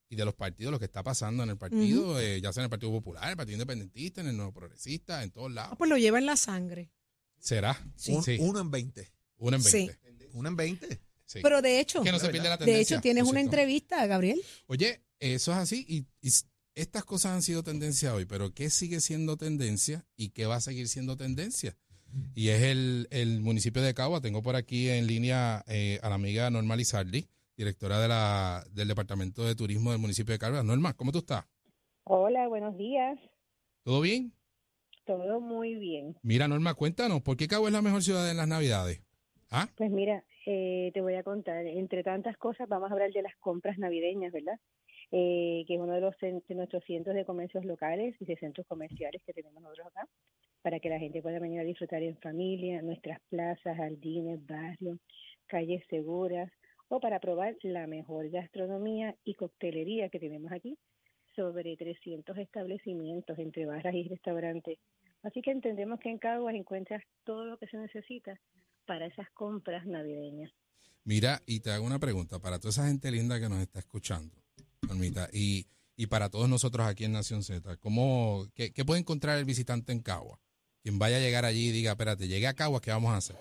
Y 0.09 0.17
de 0.17 0.25
los 0.25 0.35
partidos, 0.35 0.71
lo 0.73 0.79
que 0.79 0.85
está 0.85 1.03
pasando 1.03 1.43
en 1.43 1.51
el 1.51 1.57
partido, 1.59 2.21
eh, 2.21 2.41
ya 2.41 2.53
sea 2.53 2.63
en 2.63 2.65
el 2.67 2.71
Partido 2.71 2.93
Popular, 2.93 3.25
en 3.25 3.31
el 3.31 3.37
Partido 3.37 3.55
Independentista, 3.57 4.21
en 4.21 4.29
el 4.29 4.37
Nuevo 4.37 4.53
Progresista, 4.53 5.23
en 5.23 5.31
todos 5.31 5.51
lados. 5.53 5.73
Ah, 5.73 5.77
pues 5.79 5.91
lo 5.91 5.97
lleva 5.99 6.19
en 6.19 6.27
la 6.27 6.37
sangre. 6.37 6.91
¿Será? 7.39 7.79
Un- 8.09 8.23
Sí. 8.23 8.37
Uno 8.41 8.61
en 8.61 8.71
20. 8.71 9.13
Uno 9.39 9.57
en 9.57 9.63
Sí. 9.63 9.91
20. 10.05 10.29
Uno 10.33 10.49
en 10.49 10.57
20. 10.57 11.01
Sí. 11.25 11.41
Pero 11.43 11.61
de 11.61 11.81
hecho, 11.81 12.03
que 12.03 12.13
no 12.13 12.19
se 12.21 12.29
pierda 12.29 12.51
la 12.51 12.57
de 12.57 12.81
hecho 12.81 13.01
tienes 13.01 13.25
por 13.25 13.33
una 13.33 13.41
entrevista, 13.41 14.07
Gabriel. 14.07 14.41
Oye, 14.67 15.03
eso 15.19 15.51
es 15.53 15.59
así 15.59 15.85
y, 15.89 16.07
y 16.27 16.31
estas 16.77 17.05
cosas 17.05 17.33
han 17.33 17.43
sido 17.43 17.65
tendencia 17.65 18.15
hoy, 18.15 18.27
pero 18.27 18.55
¿qué 18.55 18.71
sigue 18.71 19.01
siendo 19.01 19.37
tendencia 19.37 20.07
y 20.17 20.29
qué 20.31 20.47
va 20.47 20.57
a 20.57 20.61
seguir 20.61 20.89
siendo 20.89 21.17
tendencia? 21.17 21.77
Y 22.35 22.49
es 22.49 22.63
el, 22.63 23.09
el 23.11 23.41
municipio 23.41 23.83
de 23.83 23.93
Cagua. 23.93 24.21
Tengo 24.21 24.41
por 24.43 24.55
aquí 24.57 24.89
en 24.89 25.07
línea 25.09 25.65
eh, 25.67 25.99
a 26.03 26.09
la 26.09 26.15
amiga 26.15 26.49
Norma 26.51 26.77
Lizardi, 26.77 27.29
directora 27.57 27.99
de 28.01 28.09
la, 28.09 28.65
del 28.73 28.89
Departamento 28.89 29.45
de 29.45 29.55
Turismo 29.55 29.91
del 29.91 30.01
municipio 30.01 30.33
de 30.33 30.39
Cagua. 30.39 30.63
Norma, 30.63 30.95
¿cómo 30.95 31.13
tú 31.13 31.19
estás? 31.19 31.45
Hola, 32.05 32.49
buenos 32.49 32.77
días. 32.77 33.19
¿Todo 33.83 34.01
bien? 34.01 34.33
Todo 35.05 35.41
muy 35.41 35.77
bien. 35.77 36.17
Mira, 36.23 36.49
Norma, 36.49 36.75
cuéntanos, 36.75 37.23
¿por 37.23 37.37
qué 37.37 37.49
Cagua 37.49 37.69
es 37.69 37.73
la 37.73 37.83
mejor 37.83 38.03
ciudad 38.03 38.31
en 38.31 38.37
las 38.37 38.49
Navidades? 38.49 39.03
¿Ah? 39.51 39.69
Pues 39.77 39.91
mira, 39.91 40.25
eh, 40.45 40.91
te 40.93 41.01
voy 41.01 41.15
a 41.15 41.23
contar, 41.23 41.67
entre 41.67 42.03
tantas 42.03 42.37
cosas, 42.37 42.69
vamos 42.69 42.91
a 42.91 42.93
hablar 42.93 43.13
de 43.13 43.23
las 43.23 43.37
compras 43.37 43.79
navideñas, 43.79 44.33
¿verdad? 44.33 44.59
Eh, 45.13 45.65
que 45.69 45.75
es 45.75 45.81
uno 45.81 45.95
de, 45.95 46.01
los, 46.01 46.17
de 46.21 46.55
nuestros 46.55 46.85
cientos 46.85 47.15
de 47.15 47.25
comercios 47.25 47.65
locales 47.65 48.17
y 48.21 48.25
de 48.25 48.37
centros 48.37 48.67
comerciales 48.67 49.23
que 49.25 49.33
tenemos 49.33 49.63
nosotros 49.63 49.87
acá, 49.87 50.09
para 50.63 50.81
que 50.81 50.89
la 50.89 50.99
gente 50.99 51.23
pueda 51.23 51.39
venir 51.39 51.61
a 51.61 51.65
disfrutar 51.65 52.03
en 52.03 52.17
familia, 52.19 52.83
nuestras 52.83 53.21
plazas, 53.31 53.77
jardines, 53.77 54.45
barrios, 54.47 54.99
calles 55.47 55.85
seguras, 55.89 56.51
o 56.89 57.01
para 57.01 57.21
probar 57.21 57.57
la 57.63 57.87
mejor 57.87 58.29
gastronomía 58.31 59.17
y 59.25 59.35
coctelería 59.35 60.09
que 60.09 60.21
tenemos 60.21 60.53
aquí, 60.53 60.79
sobre 61.35 61.77
300 61.77 62.37
establecimientos 62.39 63.39
entre 63.39 63.67
barras 63.67 63.95
y 63.95 64.09
restaurantes. 64.09 64.79
Así 65.23 65.43
que 65.43 65.51
entendemos 65.51 66.01
que 66.01 66.11
en 66.11 66.19
Caguas 66.19 66.55
encuentras 66.55 67.03
todo 67.25 67.45
lo 67.45 67.59
que 67.59 67.67
se 67.67 67.77
necesita 67.77 68.39
para 68.87 69.07
esas 69.07 69.29
compras 69.31 69.87
navideñas. 69.87 70.51
Mira, 71.05 71.43
y 71.47 71.61
te 71.61 71.71
hago 71.71 71.85
una 71.85 71.99
pregunta 71.99 72.41
para 72.41 72.59
toda 72.59 72.71
esa 72.71 72.87
gente 72.87 73.11
linda 73.11 73.39
que 73.39 73.49
nos 73.49 73.61
está 73.61 73.79
escuchando, 73.79 74.35
Normita, 74.89 75.29
y, 75.33 75.67
y 75.97 76.07
para 76.07 76.31
todos 76.31 76.49
nosotros 76.49 76.87
aquí 76.87 77.05
en 77.05 77.13
Nación 77.13 77.43
Z, 77.43 77.77
¿cómo, 77.77 78.47
qué, 78.55 78.73
puede 78.85 79.01
encontrar 79.01 79.39
el 79.39 79.45
visitante 79.45 79.93
en 79.93 80.01
Cagua? 80.01 80.41
Quien 80.83 80.99
vaya 80.99 81.17
a 81.17 81.21
llegar 81.21 81.45
allí 81.45 81.69
y 81.69 81.73
diga, 81.73 81.93
espérate, 81.93 82.29
llegué 82.29 82.47
a 82.47 82.55
Cagua, 82.55 82.81
¿qué 82.81 82.91
vamos 82.91 83.13
a 83.13 83.17
hacer? 83.19 83.37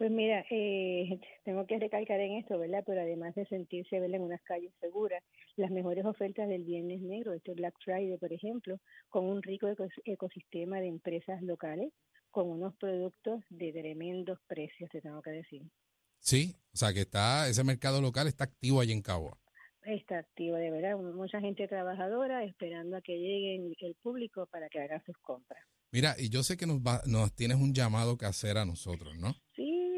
Pues 0.00 0.10
mira, 0.10 0.46
eh, 0.48 1.20
tengo 1.44 1.66
que 1.66 1.78
recalcar 1.78 2.18
en 2.20 2.38
esto, 2.38 2.58
¿verdad? 2.58 2.82
Pero 2.86 3.02
además 3.02 3.34
de 3.34 3.44
sentirse 3.44 4.00
¿verdad? 4.00 4.16
en 4.16 4.22
unas 4.22 4.40
calles 4.44 4.72
seguras, 4.80 5.22
las 5.56 5.70
mejores 5.70 6.06
ofertas 6.06 6.48
del 6.48 6.64
Viernes 6.64 7.02
Negro, 7.02 7.34
este 7.34 7.52
Black 7.52 7.74
Friday, 7.84 8.16
por 8.16 8.32
ejemplo, 8.32 8.78
con 9.10 9.26
un 9.26 9.42
rico 9.42 9.66
ecos- 9.68 9.92
ecosistema 10.06 10.80
de 10.80 10.86
empresas 10.86 11.42
locales, 11.42 11.92
con 12.30 12.48
unos 12.48 12.74
productos 12.76 13.42
de 13.50 13.72
tremendos 13.72 14.38
precios, 14.46 14.88
te 14.88 15.02
tengo 15.02 15.20
que 15.20 15.32
decir. 15.32 15.64
Sí, 16.18 16.56
o 16.72 16.78
sea 16.78 16.94
que 16.94 17.00
está, 17.00 17.46
ese 17.46 17.62
mercado 17.62 18.00
local 18.00 18.26
está 18.26 18.44
activo 18.44 18.80
allí 18.80 18.92
en 18.92 19.02
Cagua. 19.02 19.36
Está 19.82 20.20
activo, 20.20 20.56
de 20.56 20.70
verdad, 20.70 20.96
mucha 20.96 21.40
gente 21.40 21.68
trabajadora 21.68 22.42
esperando 22.44 22.96
a 22.96 23.02
que 23.02 23.18
llegue 23.18 23.76
el 23.80 23.94
público 23.96 24.46
para 24.46 24.70
que 24.70 24.80
hagan 24.80 25.04
sus 25.04 25.18
compras. 25.18 25.62
Mira, 25.92 26.14
y 26.16 26.28
yo 26.28 26.44
sé 26.44 26.56
que 26.56 26.66
nos, 26.66 26.78
va, 26.78 27.02
nos 27.06 27.34
tienes 27.34 27.56
un 27.56 27.74
llamado 27.74 28.16
que 28.16 28.24
hacer 28.24 28.58
a 28.58 28.64
nosotros, 28.64 29.16
¿no? 29.18 29.34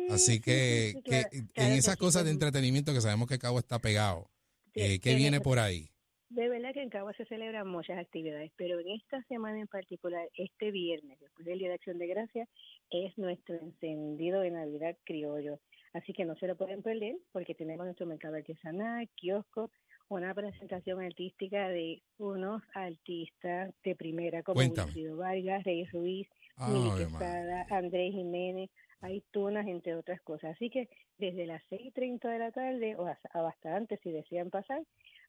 Sí. 0.09 0.15
Así 0.15 0.33
sí, 0.35 0.41
que, 0.41 0.93
sí, 0.93 0.93
sí, 0.93 1.03
que 1.03 1.11
claro, 1.11 1.29
en 1.33 1.47
claro 1.47 1.71
que 1.71 1.79
esas 1.79 1.95
sí, 1.95 2.01
cosas 2.01 2.25
de 2.25 2.31
entretenimiento 2.31 2.93
que 2.93 3.01
sabemos 3.01 3.29
que 3.29 3.39
Cagua 3.39 3.61
está 3.61 3.79
pegado, 3.79 4.31
eh, 4.75 4.99
¿qué 5.01 5.15
viene 5.15 5.41
por 5.41 5.59
ahí? 5.59 5.91
De 6.31 6.49
verdad 6.49 6.73
que 6.73 6.83
en 6.83 6.89
Cagua 6.89 7.13
se 7.13 7.27
celebran 7.27 7.69
muchas 7.69 7.99
actividades, 7.99 8.51
pero 8.57 8.81
en 8.81 8.89
esta 8.89 9.23
semana 9.25 9.61
en 9.61 9.69
particular, 9.69 10.27
este 10.35 10.71
viernes, 10.71 11.21
después 11.21 11.47
del 11.47 11.59
Día 11.59 11.69
de 11.69 11.75
Acción 11.75 11.99
de 11.99 12.07
Gracias, 12.07 12.49
es 12.91 13.17
nuestro 13.19 13.57
encendido 13.57 14.41
de 14.41 14.51
Navidad 14.51 14.97
criollo. 15.05 15.61
Así 15.93 16.15
que 16.15 16.25
no 16.25 16.35
se 16.37 16.47
lo 16.47 16.57
pueden 16.57 16.83
perder 16.83 17.17
porque 17.33 17.55
tenemos 17.55 17.85
nuestro 17.85 18.07
mercado 18.07 18.37
artesanal, 18.37 19.11
kiosco, 19.15 19.71
una 20.09 20.35
presentación 20.35 21.03
artística 21.03 21.69
de 21.69 22.03
unos 22.19 22.63
artistas 22.75 23.75
de 23.85 23.95
primera 23.95 24.43
como 24.43 24.55
Cuéntame. 24.55 24.87
Wilfrido 24.87 25.17
Vargas, 25.19 25.65
Rey 25.65 25.85
Ruiz, 25.87 26.29
Mili. 26.69 26.91
Quesada, 26.97 27.67
Andrés 27.71 28.13
Jiménez, 28.13 28.71
hay 29.03 29.23
tunas, 29.33 29.67
entre 29.67 29.95
otras 29.97 30.21
cosas. 30.23 30.55
Así 30.55 30.71
que 30.71 30.89
desde 31.19 31.47
las 31.47 31.63
6.30 31.71 32.31
de 32.31 32.39
la 32.39 32.53
tarde 32.53 32.97
o 32.97 33.07
hasta, 33.07 33.77
antes, 33.77 34.01
si 34.01 34.11
desean 34.11 34.51
pasar, 34.51 34.83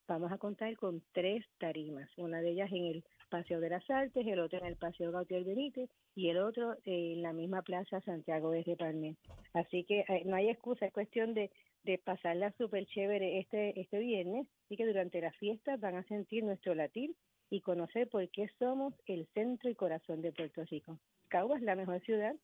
vamos 0.07 0.31
a 0.31 0.37
contar 0.37 0.75
con 0.77 1.01
tres 1.11 1.45
tarimas. 1.57 2.09
Una 2.17 2.39
de 2.39 2.51
ellas 2.51 2.71
en 2.71 2.85
el 2.85 3.03
Paseo 3.29 3.59
de 3.59 3.69
las 3.69 3.89
Artes, 3.89 4.25
el 4.25 4.39
otro 4.39 4.59
en 4.59 4.65
el 4.65 4.75
Paseo 4.75 5.11
Gautier 5.11 5.43
Benítez 5.43 5.89
y 6.15 6.29
el 6.29 6.37
otro 6.37 6.75
en 6.85 7.23
la 7.23 7.33
misma 7.33 7.63
Plaza 7.63 7.99
Santiago 8.01 8.51
de 8.51 8.75
Palmé. 8.77 9.15
Así 9.53 9.83
que 9.83 10.01
eh, 10.01 10.23
no 10.25 10.35
hay 10.35 10.49
excusa, 10.49 10.85
es 10.85 10.93
cuestión 10.93 11.33
de, 11.33 11.49
de 11.83 11.97
pasarla 11.97 12.53
súper 12.57 12.85
chévere 12.85 13.39
este, 13.39 13.79
este 13.79 13.97
viernes. 13.97 14.47
Así 14.65 14.77
que 14.77 14.85
durante 14.85 15.19
la 15.19 15.31
fiesta 15.33 15.77
van 15.77 15.95
a 15.95 16.03
sentir 16.03 16.43
nuestro 16.43 16.75
latir 16.75 17.15
y 17.49 17.61
conocer 17.61 18.07
por 18.07 18.27
qué 18.29 18.49
somos 18.59 18.93
el 19.07 19.27
centro 19.33 19.69
y 19.69 19.75
corazón 19.75 20.21
de 20.21 20.31
Puerto 20.31 20.63
Rico. 20.65 20.99
Caguas 21.27 21.61
la 21.63 21.75
mejor 21.75 22.01
ciudad 22.01 22.35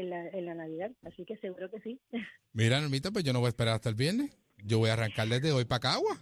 en 0.00 0.10
la, 0.10 0.28
en 0.28 0.46
la 0.46 0.54
Navidad, 0.54 0.90
así 1.02 1.24
que 1.24 1.36
seguro 1.38 1.70
que 1.70 1.80
sí. 1.80 2.00
Mira, 2.52 2.80
Normita, 2.80 3.10
pues 3.10 3.24
yo 3.24 3.32
no 3.32 3.40
voy 3.40 3.46
a 3.46 3.50
esperar 3.50 3.74
hasta 3.74 3.88
el 3.88 3.94
viernes. 3.94 4.30
Yo 4.64 4.78
voy 4.78 4.90
a 4.90 4.94
arrancar 4.94 5.28
desde 5.28 5.52
hoy 5.52 5.64
para 5.64 5.80
Cagua. 5.80 6.16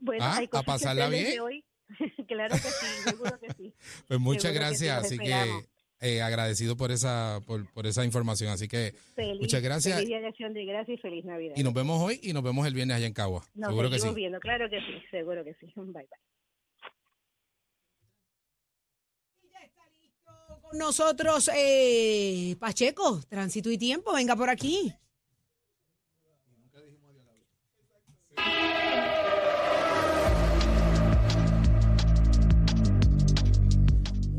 Bueno, 0.00 0.24
Ah, 0.24 0.36
hay 0.38 0.44
¿a 0.46 0.48
cosas 0.48 0.64
que 0.64 0.66
pasarla 0.66 1.10
desde 1.10 1.24
bien? 1.30 1.40
hoy. 1.40 1.64
claro 2.28 2.54
que 2.54 2.60
sí, 2.60 2.86
seguro 3.10 3.38
que 3.40 3.52
sí. 3.54 3.74
Pues 4.08 4.20
muchas 4.20 4.42
Seguro 4.52 4.68
que 4.70 4.74
sí, 4.76 4.84
gracias, 4.86 5.04
así 5.04 5.18
que 5.18 5.34
eh, 6.00 6.20
agradecido 6.22 6.76
por 6.76 6.90
esa 6.90 7.40
por, 7.46 7.70
por 7.72 7.86
esa 7.86 8.04
información, 8.04 8.50
así 8.50 8.66
que 8.66 8.92
Feliz, 9.14 9.40
Muchas 9.40 9.62
gracias. 9.62 9.94
Feliz 9.96 10.08
Día 10.08 10.20
de 10.20 10.26
Acción 10.28 10.52
de 10.54 10.64
Gracias 10.64 10.98
y 10.98 11.00
feliz 11.00 11.24
Navidad. 11.24 11.54
y 11.56 11.62
nos 11.62 11.74
vemos 11.74 12.00
hoy 12.02 12.18
y 12.22 12.32
nos 12.32 12.42
vemos 12.42 12.66
el 12.66 12.74
viernes 12.74 12.96
allá 12.96 13.06
en 13.06 13.12
Cagua. 13.12 13.44
Nos 13.54 13.68
Seguro 13.68 13.90
que 13.90 13.98
sí. 13.98 14.08
viendo, 14.14 14.40
claro 14.40 14.68
que 14.70 14.78
sí, 14.80 15.02
seguro 15.10 15.44
que 15.44 15.54
sí. 15.54 15.66
Bye, 15.76 15.92
bye. 15.92 16.08
Nosotros, 20.74 21.50
eh, 21.54 22.56
Pacheco, 22.58 23.20
tránsito 23.28 23.70
y 23.70 23.78
tiempo, 23.78 24.12
venga 24.12 24.36
por 24.36 24.50
aquí. 24.50 24.94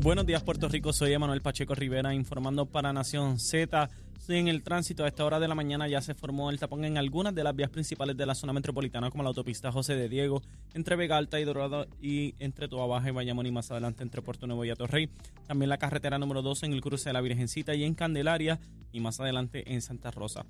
Buenos 0.04 0.26
días 0.26 0.42
Puerto 0.42 0.68
Rico, 0.68 0.92
soy 0.92 1.14
Emanuel 1.14 1.40
Pacheco 1.40 1.74
Rivera 1.74 2.12
informando 2.12 2.66
para 2.66 2.92
Nación 2.92 3.38
Z. 3.38 3.88
En 4.28 4.48
el 4.48 4.62
tránsito 4.62 5.02
a 5.02 5.08
esta 5.08 5.24
hora 5.24 5.40
de 5.40 5.48
la 5.48 5.54
mañana 5.54 5.88
ya 5.88 6.02
se 6.02 6.12
formó 6.12 6.50
el 6.50 6.58
tapón 6.58 6.84
en 6.84 6.98
algunas 6.98 7.34
de 7.34 7.42
las 7.42 7.56
vías 7.56 7.70
principales 7.70 8.14
de 8.14 8.26
la 8.26 8.34
zona 8.34 8.52
metropolitana 8.52 9.10
como 9.10 9.22
la 9.22 9.30
autopista 9.30 9.72
José 9.72 9.94
de 9.96 10.10
Diego, 10.10 10.42
entre 10.74 10.96
Vega 10.96 11.16
Alta 11.16 11.40
y 11.40 11.44
Dorado 11.44 11.86
y 12.02 12.34
entre 12.38 12.68
Toa 12.68 13.02
y 13.08 13.12
Bayamón 13.12 13.46
y 13.46 13.50
más 13.50 13.70
adelante 13.70 14.02
entre 14.02 14.20
Puerto 14.20 14.46
Nuevo 14.46 14.66
y 14.66 14.68
Atorrey. 14.68 15.08
También 15.46 15.70
la 15.70 15.78
carretera 15.78 16.18
número 16.18 16.42
2 16.42 16.64
en 16.64 16.74
el 16.74 16.82
cruce 16.82 17.08
de 17.08 17.14
la 17.14 17.22
Virgencita 17.22 17.74
y 17.74 17.84
en 17.84 17.94
Candelaria 17.94 18.60
y 18.92 19.00
más 19.00 19.20
adelante 19.20 19.72
en 19.72 19.80
Santa 19.80 20.10
Rosa. 20.10 20.44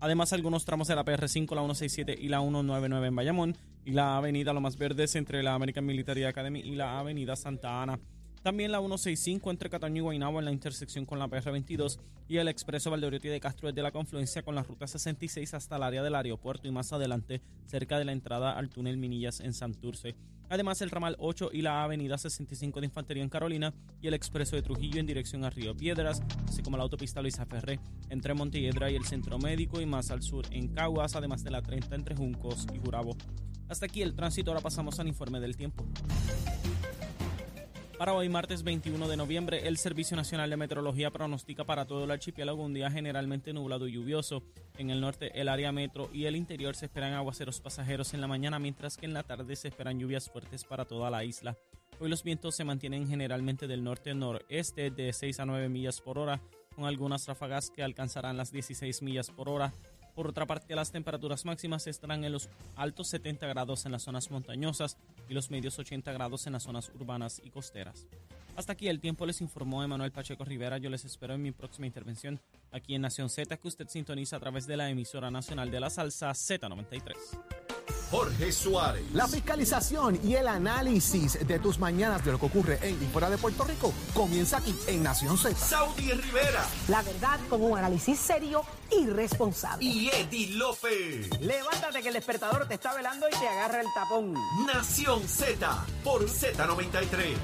Además, 0.00 0.34
algunos 0.34 0.66
tramos 0.66 0.86
de 0.86 0.94
la 0.94 1.06
PR5, 1.06 1.54
la 1.54 1.62
167 1.62 2.14
y 2.20 2.28
la 2.28 2.40
199 2.40 3.06
en 3.06 3.16
Bayamón 3.16 3.56
y 3.86 3.92
la 3.92 4.18
avenida 4.18 4.52
Lo 4.52 4.60
Más 4.60 4.76
Verdes 4.76 5.16
entre 5.16 5.42
la 5.42 5.54
American 5.54 5.86
Military 5.86 6.24
Academy 6.24 6.60
y 6.60 6.74
la 6.74 6.98
avenida 6.98 7.36
Santa 7.36 7.82
Ana. 7.82 7.98
También 8.48 8.72
la 8.72 8.78
165 8.78 9.50
entre 9.50 9.68
Cataño 9.68 9.98
y 9.98 10.00
Guaynabo 10.00 10.38
en 10.38 10.46
la 10.46 10.52
intersección 10.52 11.04
con 11.04 11.18
la 11.18 11.28
PR22 11.28 11.98
y 12.28 12.38
el 12.38 12.48
expreso 12.48 12.90
Valdeoriotti 12.90 13.28
de 13.28 13.40
Castro 13.40 13.68
desde 13.68 13.82
la 13.82 13.92
confluencia 13.92 14.42
con 14.42 14.54
la 14.54 14.62
ruta 14.62 14.86
66 14.86 15.52
hasta 15.52 15.76
el 15.76 15.82
área 15.82 16.02
del 16.02 16.14
aeropuerto 16.14 16.66
y 16.66 16.70
más 16.70 16.90
adelante 16.94 17.42
cerca 17.66 17.98
de 17.98 18.06
la 18.06 18.12
entrada 18.12 18.56
al 18.56 18.70
túnel 18.70 18.96
Minillas 18.96 19.40
en 19.40 19.52
Santurce. 19.52 20.16
Además 20.48 20.80
el 20.80 20.88
ramal 20.88 21.16
8 21.18 21.50
y 21.52 21.60
la 21.60 21.84
avenida 21.84 22.16
65 22.16 22.80
de 22.80 22.86
Infantería 22.86 23.22
en 23.22 23.28
Carolina 23.28 23.74
y 24.00 24.08
el 24.08 24.14
expreso 24.14 24.56
de 24.56 24.62
Trujillo 24.62 24.98
en 24.98 25.04
dirección 25.04 25.44
a 25.44 25.50
Río 25.50 25.76
Piedras, 25.76 26.22
así 26.48 26.62
como 26.62 26.78
la 26.78 26.84
autopista 26.84 27.20
Luisa 27.20 27.44
Ferré 27.44 27.78
entre 28.08 28.32
Montelledra 28.32 28.90
y 28.90 28.96
el 28.96 29.04
Centro 29.04 29.38
Médico 29.38 29.78
y 29.82 29.84
más 29.84 30.10
al 30.10 30.22
sur 30.22 30.46
en 30.52 30.68
Caguas, 30.68 31.16
además 31.16 31.44
de 31.44 31.50
la 31.50 31.60
30 31.60 31.94
entre 31.94 32.16
Juncos 32.16 32.66
y 32.74 32.78
Jurabo. 32.78 33.14
Hasta 33.68 33.84
aquí 33.84 34.00
el 34.00 34.14
tránsito, 34.14 34.50
ahora 34.52 34.62
pasamos 34.62 34.98
al 35.00 35.08
informe 35.08 35.38
del 35.38 35.54
tiempo. 35.54 35.84
Para 37.98 38.14
hoy, 38.14 38.28
martes 38.28 38.62
21 38.62 39.08
de 39.08 39.16
noviembre, 39.16 39.66
el 39.66 39.76
Servicio 39.76 40.16
Nacional 40.16 40.48
de 40.48 40.56
Meteorología 40.56 41.10
pronostica 41.10 41.64
para 41.64 41.84
todo 41.84 42.04
el 42.04 42.12
archipiélago 42.12 42.62
un 42.62 42.72
día 42.72 42.92
generalmente 42.92 43.52
nublado 43.52 43.88
y 43.88 43.92
lluvioso. 43.94 44.44
En 44.76 44.90
el 44.90 45.00
norte, 45.00 45.32
el 45.34 45.48
área 45.48 45.72
metro 45.72 46.08
y 46.12 46.26
el 46.26 46.36
interior 46.36 46.76
se 46.76 46.86
esperan 46.86 47.14
aguaceros 47.14 47.60
pasajeros 47.60 48.14
en 48.14 48.20
la 48.20 48.28
mañana, 48.28 48.60
mientras 48.60 48.96
que 48.96 49.06
en 49.06 49.14
la 49.14 49.24
tarde 49.24 49.56
se 49.56 49.66
esperan 49.66 49.98
lluvias 49.98 50.30
fuertes 50.30 50.62
para 50.62 50.84
toda 50.84 51.10
la 51.10 51.24
isla. 51.24 51.56
Hoy 51.98 52.08
los 52.08 52.22
vientos 52.22 52.54
se 52.54 52.62
mantienen 52.62 53.08
generalmente 53.08 53.66
del 53.66 53.82
norte-noreste 53.82 54.92
de 54.92 55.12
6 55.12 55.40
a 55.40 55.46
9 55.46 55.68
millas 55.68 56.00
por 56.00 56.18
hora, 56.18 56.40
con 56.76 56.84
algunas 56.84 57.26
ráfagas 57.26 57.68
que 57.68 57.82
alcanzarán 57.82 58.36
las 58.36 58.52
16 58.52 59.02
millas 59.02 59.32
por 59.32 59.48
hora. 59.48 59.72
Por 60.14 60.28
otra 60.28 60.46
parte, 60.46 60.76
las 60.76 60.92
temperaturas 60.92 61.44
máximas 61.44 61.88
estarán 61.88 62.22
en 62.22 62.30
los 62.30 62.48
altos 62.76 63.08
70 63.08 63.46
grados 63.48 63.86
en 63.86 63.92
las 63.92 64.02
zonas 64.02 64.30
montañosas, 64.30 64.96
y 65.28 65.34
los 65.34 65.50
medios 65.50 65.78
80 65.78 66.12
grados 66.12 66.46
en 66.46 66.54
las 66.54 66.62
zonas 66.62 66.90
urbanas 66.94 67.40
y 67.44 67.50
costeras. 67.50 68.06
Hasta 68.56 68.72
aquí 68.72 68.88
el 68.88 69.00
tiempo 69.00 69.24
les 69.24 69.40
informó 69.40 69.84
Emanuel 69.84 70.10
Pacheco 70.10 70.44
Rivera. 70.44 70.78
Yo 70.78 70.90
les 70.90 71.04
espero 71.04 71.34
en 71.34 71.42
mi 71.42 71.52
próxima 71.52 71.86
intervención 71.86 72.40
aquí 72.72 72.94
en 72.94 73.02
Nación 73.02 73.28
Z, 73.28 73.56
que 73.56 73.68
usted 73.68 73.86
sintoniza 73.88 74.36
a 74.36 74.40
través 74.40 74.66
de 74.66 74.76
la 74.76 74.90
emisora 74.90 75.30
nacional 75.30 75.70
de 75.70 75.80
la 75.80 75.90
salsa 75.90 76.30
Z93. 76.30 77.57
Jorge 78.10 78.52
Suárez. 78.52 79.04
La 79.12 79.26
fiscalización 79.26 80.18
y 80.22 80.34
el 80.34 80.48
análisis 80.48 81.46
de 81.46 81.58
tus 81.58 81.78
mañanas 81.78 82.24
de 82.24 82.32
lo 82.32 82.38
que 82.38 82.46
ocurre 82.46 82.78
en 82.82 83.02
y 83.02 83.06
fuera 83.06 83.28
de 83.30 83.38
Puerto 83.38 83.64
Rico 83.64 83.92
comienza 84.14 84.58
aquí 84.58 84.74
en 84.86 85.02
Nación 85.02 85.36
Z. 85.36 85.56
Saudi 85.56 86.12
Rivera. 86.12 86.64
La 86.88 87.02
verdad 87.02 87.38
con 87.48 87.62
un 87.62 87.78
análisis 87.78 88.18
serio 88.18 88.62
y 88.90 89.06
responsable. 89.06 89.84
Y 89.84 90.08
Eddie 90.08 90.56
Lofe. 90.56 91.28
Levántate 91.40 92.02
que 92.02 92.08
el 92.08 92.14
despertador 92.14 92.66
te 92.66 92.74
está 92.74 92.94
velando 92.94 93.28
y 93.28 93.32
te 93.32 93.48
agarra 93.48 93.80
el 93.80 93.86
tapón. 93.94 94.34
Nación 94.66 95.26
Z 95.28 95.86
por 96.02 96.24
Z93. 96.26 97.36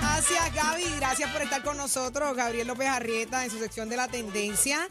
Gracias, 0.00 0.54
Gaby. 0.54 0.84
Gracias 0.96 1.30
por 1.32 1.42
estar 1.42 1.62
con 1.62 1.76
nosotros. 1.76 2.36
Gabriel 2.36 2.68
López 2.68 2.88
Arrieta 2.88 3.44
en 3.44 3.50
su 3.50 3.58
sección 3.58 3.88
de 3.88 3.96
la 3.96 4.06
tendencia. 4.06 4.88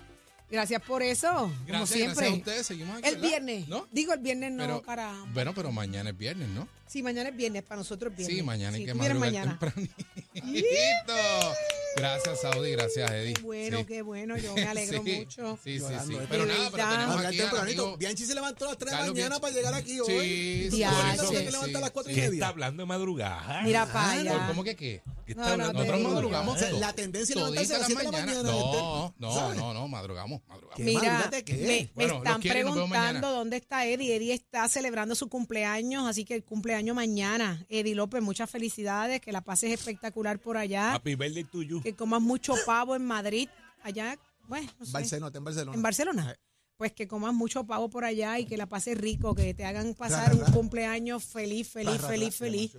Gracias 0.52 0.82
por 0.82 1.04
eso. 1.04 1.32
como 1.32 1.54
Gracias, 1.68 1.90
siempre. 1.90 2.16
gracias 2.16 2.34
a 2.34 2.38
ustedes. 2.38 2.68
Seguimos 2.68 2.98
aquí, 2.98 3.08
El 3.08 3.16
¿verdad? 3.16 3.30
viernes. 3.30 3.68
¿No? 3.68 3.88
Digo 3.92 4.14
el 4.14 4.20
viernes 4.20 4.52
no, 4.52 4.64
Pero, 4.64 4.82
caramba. 4.82 5.30
bueno, 5.34 5.54
pero 5.54 5.72
mañana 5.72 6.10
es 6.10 6.18
viernes, 6.18 6.50
¿no? 6.50 6.68
Sí, 6.88 7.04
mañana 7.04 7.30
es 7.30 7.36
viernes. 7.36 7.62
Para 7.64 7.78
nosotros 7.80 8.12
es 8.14 8.18
viernes. 8.18 8.38
Sí, 8.38 8.44
mañana 8.44 8.76
hay 8.76 8.82
Sí, 8.82 8.86
que 8.88 8.94
madrugar 8.96 9.20
mañana. 9.20 9.60
tempranito. 9.60 9.94
Gracias, 11.98 12.42
Saudi. 12.42 12.72
Gracias, 12.72 13.12
Eddie. 13.12 13.34
Qué 13.34 13.42
bueno, 13.42 13.78
Sí. 13.80 13.86
qué 13.86 14.02
bueno. 14.02 14.38
Yo 14.38 14.54
me 14.56 14.64
alegro 14.64 15.02
Sí, 15.06 15.16
mucho. 15.20 15.60
Sí, 15.64 15.80
sí, 15.80 15.86
sí. 16.08 16.18
Pero 16.30 16.46
nada, 16.46 16.70
pero 16.72 16.72
verdad. 16.72 16.92
tenemos 16.92 17.16
Hablar 17.16 17.26
aquí 17.28 17.38
tempranito. 17.38 17.82
amigo 17.84 17.98
Bianchi 17.98 18.26
se 18.26 18.36
levantó 18.36 18.66
a 18.66 18.68
las 18.70 18.78
3 18.78 18.92
de 18.92 18.98
la 18.98 19.06
mañana 19.08 19.14
Bianchi. 19.28 19.42
para 19.42 19.54
llegar 19.54 19.74
aquí 19.74 20.00
hoy. 20.00 20.70
Sí, 20.72 20.78
Ya, 20.80 20.92
por 20.92 21.28
sí. 21.28 21.36
eso. 21.36 21.46
Que 21.46 21.52
levantar 21.52 21.78
a 21.78 21.82
las 21.82 21.92
4 21.92 22.12
y 22.12 22.16
¿Qué 22.16 22.22
media. 22.22 22.34
está 22.36 22.48
hablando 22.48 22.82
de 22.84 22.88
madrugada? 22.88 23.62
Mira 23.64 23.86
para 23.86 24.12
allá. 24.12 24.48
¿Cómo 24.48 24.64
que 24.64 24.76
qué? 24.76 25.02
¿Qué 25.30 25.36
No, 25.36 25.44
está 25.44 25.58
no, 25.58 25.74
Nosotros 25.74 25.98
digo. 26.00 26.10
madrugamos. 26.12 26.56
O 26.56 26.60
sea, 26.60 26.70
todo. 26.72 26.80
la 26.80 26.94
tendencia 26.94 27.34
es 27.34 27.36
levantarse 27.38 27.76
a 27.76 27.78
las 27.78 27.88
7 27.88 28.00
de 28.00 28.12
la 28.12 28.12
mañana. 28.12 28.44
No, 28.44 29.14
no, 29.20 29.54
no, 29.54 29.74
no, 29.76 29.88
madrugamos, 29.88 30.42
madrugamos. 30.48 30.76
¿Qué 30.76 30.84
Mira, 30.84 31.30
qué? 31.46 31.54
me, 31.54 31.68
me 31.68 31.92
Bueno, 31.94 32.14
los 32.16 32.24
están 32.26 32.42
preguntando 32.42 33.32
dónde 33.32 33.58
está 33.58 33.86
Eddie. 33.86 34.16
Eddie 34.16 34.34
está 34.34 34.68
celebrando 34.68 35.14
su 35.14 35.30
cumpleaños, 35.30 36.08
así 36.08 36.26
que 36.26 36.34
el 36.34 36.44
cumpleaños 36.44 36.96
mañana. 36.96 37.64
Eddie 37.70 37.94
López, 37.94 38.24
muchas 38.24 38.50
felicidades, 38.50 39.22
que 39.22 39.32
la 39.32 39.42
pases 39.42 39.72
espectacular 39.72 40.40
por 40.40 40.58
allá, 40.58 40.96
Happy 40.96 41.14
birthday 41.14 41.44
to 41.44 41.62
you. 41.62 41.82
que 41.82 41.94
comas 41.96 42.22
mucho 42.22 42.56
pavo 42.66 42.96
en 42.96 43.06
Madrid, 43.06 43.50
allá, 43.84 44.18
bueno, 44.48 44.68
no 44.80 44.86
sé, 44.86 44.92
Barcelona, 44.92 45.28
está 45.28 45.38
en 45.38 45.44
Barcelona. 45.44 45.76
en 45.76 45.82
Barcelona. 45.84 46.36
Pues 46.78 46.94
que 46.94 47.08
comas 47.10 47.34
mucho 47.34 47.66
pavo 47.66 47.90
por 47.90 48.06
allá 48.06 48.40
y 48.40 48.46
que 48.46 48.56
la 48.56 48.66
pases 48.66 48.98
rico, 48.98 49.36
que 49.36 49.54
te 49.54 49.66
hagan 49.66 49.94
pasar 49.96 50.30
Ra, 50.30 50.40
ra, 50.40 50.46
un 50.46 50.54
cumpleaños 50.54 51.26
feliz, 51.26 51.68
feliz, 51.70 51.98
Ra, 51.98 51.98
ra, 52.02 52.08
feliz, 52.08 52.40
ra, 52.40 52.46
feliz. 52.46 52.72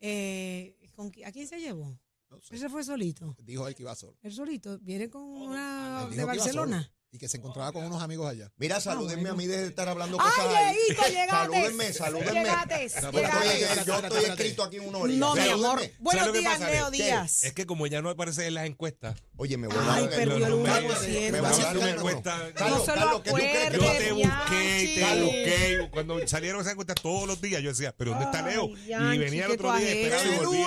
Eh, 0.00 0.76
¿con 0.94 1.10
qui- 1.12 1.24
¿A 1.26 1.32
quién 1.32 1.46
se 1.46 1.58
llevó? 1.60 1.98
No 2.30 2.40
sé. 2.40 2.54
Él 2.54 2.60
se 2.60 2.68
fue 2.68 2.82
solito. 2.84 3.36
Dijo 3.42 3.66
él 3.68 3.74
que 3.74 3.82
iba 3.82 3.94
solo. 3.94 4.16
Él 4.22 4.32
solito. 4.32 4.78
Viene 4.80 5.08
con 5.10 5.22
una 5.22 6.04
Él 6.04 6.10
dijo 6.10 6.10
de 6.10 6.16
que 6.16 6.22
iba 6.22 6.26
Barcelona. 6.44 6.92
Y 7.14 7.18
que 7.18 7.28
se 7.28 7.36
encontraba 7.36 7.70
con 7.70 7.84
unos 7.84 8.02
amigos 8.02 8.28
allá. 8.28 8.50
Mira, 8.56 8.80
salúdenme 8.80 9.20
bueno. 9.22 9.34
a 9.34 9.36
mí 9.36 9.46
de 9.46 9.68
estar 9.68 9.88
hablando 9.88 10.18
cosas 10.18 10.34
¡Ay, 10.36 10.56
ahí. 10.56 11.28
Salúdenme, 11.30 11.92
salúdenme. 11.92 12.40
Llegaste. 12.40 12.84
estoy, 12.86 13.84
yo 13.86 14.00
estoy 14.00 14.24
escrito 14.24 14.64
aquí 14.64 14.76
en 14.78 14.88
una 14.88 14.98
orilla. 14.98 15.18
No, 15.20 15.34
mi 15.36 15.40
Salúdenme. 15.42 15.64
amor. 15.68 15.90
Buenos 16.00 16.32
días, 16.32 16.58
Leo. 16.58 16.90
Díaz. 16.90 17.44
Es 17.44 17.52
que 17.52 17.66
como 17.66 17.86
ya 17.86 18.02
no 18.02 18.10
aparece 18.10 18.48
en 18.48 18.54
las 18.54 18.66
encuestas, 18.66 19.14
Oye, 19.36 19.56
me 19.56 19.66
voy 19.66 19.76
a 19.76 19.94
Ay, 19.94 20.02
dar 20.06 20.10
perdió 20.10 20.46
el 20.46 20.56
me- 20.56 21.40
voy 21.40 21.50
a 21.50 21.64
dar 21.64 21.76
una 21.76 21.90
encuesta. 21.90 22.52
Carlos, 22.54 22.78
No 22.78 22.84
se 22.84 22.90
lo 22.92 22.96
Carlos, 23.00 23.22
¿qué 23.22 23.30
tú 23.30 23.36
crees 23.36 23.70
que 23.70 23.76
yo 23.78 23.92
te 23.92 24.12
busqué 24.12 24.82
y 24.84 24.94
te 24.94 25.22
busqué. 25.22 25.88
Cuando 25.90 26.28
salieron 26.28 26.60
esas 26.60 26.72
encuestas 26.72 26.96
todos 27.02 27.26
los 27.26 27.40
días, 27.40 27.60
yo 27.60 27.70
decía, 27.70 27.92
¿pero 27.96 28.10
dónde 28.12 28.26
está 28.26 28.42
Leo? 28.42 28.68
Y 28.68 29.18
venía 29.18 29.46
el 29.46 29.52
otro 29.52 29.76
día, 29.76 29.90
esperaba 29.90 30.24
y 30.24 30.28
El 30.28 30.46
volvía. 30.46 30.66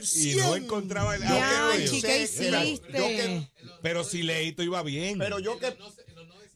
1%. 0.00 0.32
Y 0.32 0.36
no 0.36 0.56
encontraba 0.56 1.16
el 1.16 1.22
sé 1.22 2.00
¿qué 2.06 2.22
hiciste? 2.22 3.50
Pero 3.84 4.02
si 4.02 4.22
Leito 4.22 4.62
iba 4.62 4.82
bien. 4.82 5.18
Pero 5.18 5.38
yo 5.40 5.58
que. 5.58 5.76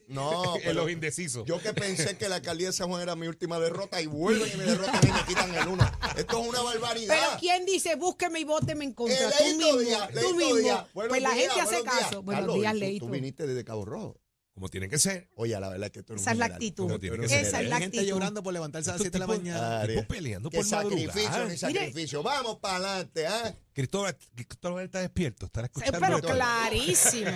No, 0.07 0.55
en 0.55 0.61
pero 0.65 0.81
los 0.81 0.89
indecisos. 0.89 1.45
yo 1.45 1.61
que 1.61 1.75
pensé 1.75 2.17
que 2.17 2.27
la 2.27 2.37
alcaldía 2.37 2.67
de 2.69 2.73
San 2.73 2.89
Juan 2.89 3.03
era 3.03 3.15
mi 3.15 3.27
última 3.27 3.59
derrota 3.59 4.01
y 4.01 4.07
vuelven 4.07 4.49
y 4.51 4.57
me 4.57 4.63
derrotan 4.65 4.99
y 5.07 5.11
me 5.11 5.25
quitan 5.27 5.53
el 5.53 5.67
uno. 5.67 5.91
Esto 6.17 6.41
es 6.41 6.47
una 6.47 6.63
barbaridad. 6.63 7.15
Pero 7.15 7.39
¿quién 7.39 7.67
dice 7.67 7.95
búsqueme 7.97 8.39
y 8.39 8.45
vóteme 8.45 8.83
en 8.83 8.93
contra? 8.93 9.29
Tú 9.29 9.43
mismo. 9.57 9.97
Tú 10.19 10.35
mismo. 10.35 10.87
Pues 10.91 11.21
la 11.21 11.35
gente 11.35 11.61
hace 11.61 11.83
caso. 11.83 12.23
Buenos 12.23 12.51
días, 12.55 12.73
Leito. 12.73 13.05
Tú 13.05 13.11
viniste 13.11 13.45
desde 13.45 13.63
Cabo 13.63 13.85
Rojo. 13.85 14.19
Como 14.59 14.67
tiene 14.67 14.89
que 14.89 14.99
ser. 14.99 15.29
Oye, 15.35 15.57
la 15.57 15.69
verdad 15.69 15.85
es 15.85 15.91
que 15.93 16.03
tú 16.03 16.11
eres 16.11 16.21
Esa 16.23 16.31
es 16.33 16.37
la 16.37 16.45
actitud. 16.47 16.83
Como 16.83 16.99
tiene 16.99 17.17
que 17.19 17.25
Esa 17.27 17.35
ser. 17.35 17.45
es 17.45 17.53
Hay 17.53 17.67
la 17.67 17.77
gente 17.79 17.97
actitud. 17.99 18.09
llorando 18.13 18.43
por 18.43 18.51
levantarse 18.51 18.89
a 18.89 18.93
las 18.93 19.01
Estos 19.01 19.13
7 19.13 19.15
de 19.15 19.19
la 19.19 19.27
mañana. 19.55 19.87
Tipo 19.87 20.03
peleando 20.05 20.49
por 20.49 20.65
sacrificio 20.65 21.47
ni 21.47 21.57
sacrificio. 21.57 22.21
Vamos 22.23 22.57
para 22.57 22.75
adelante, 22.75 23.25
¿ah? 23.25 23.55
Cristóbal, 23.71 24.17
Cristóbal 24.35 24.83
está 24.83 24.99
despierto, 24.99 25.45
estará 25.45 25.67
escuchando. 25.67 25.97
Pero 26.01 26.19
clarísimo. 26.19 27.31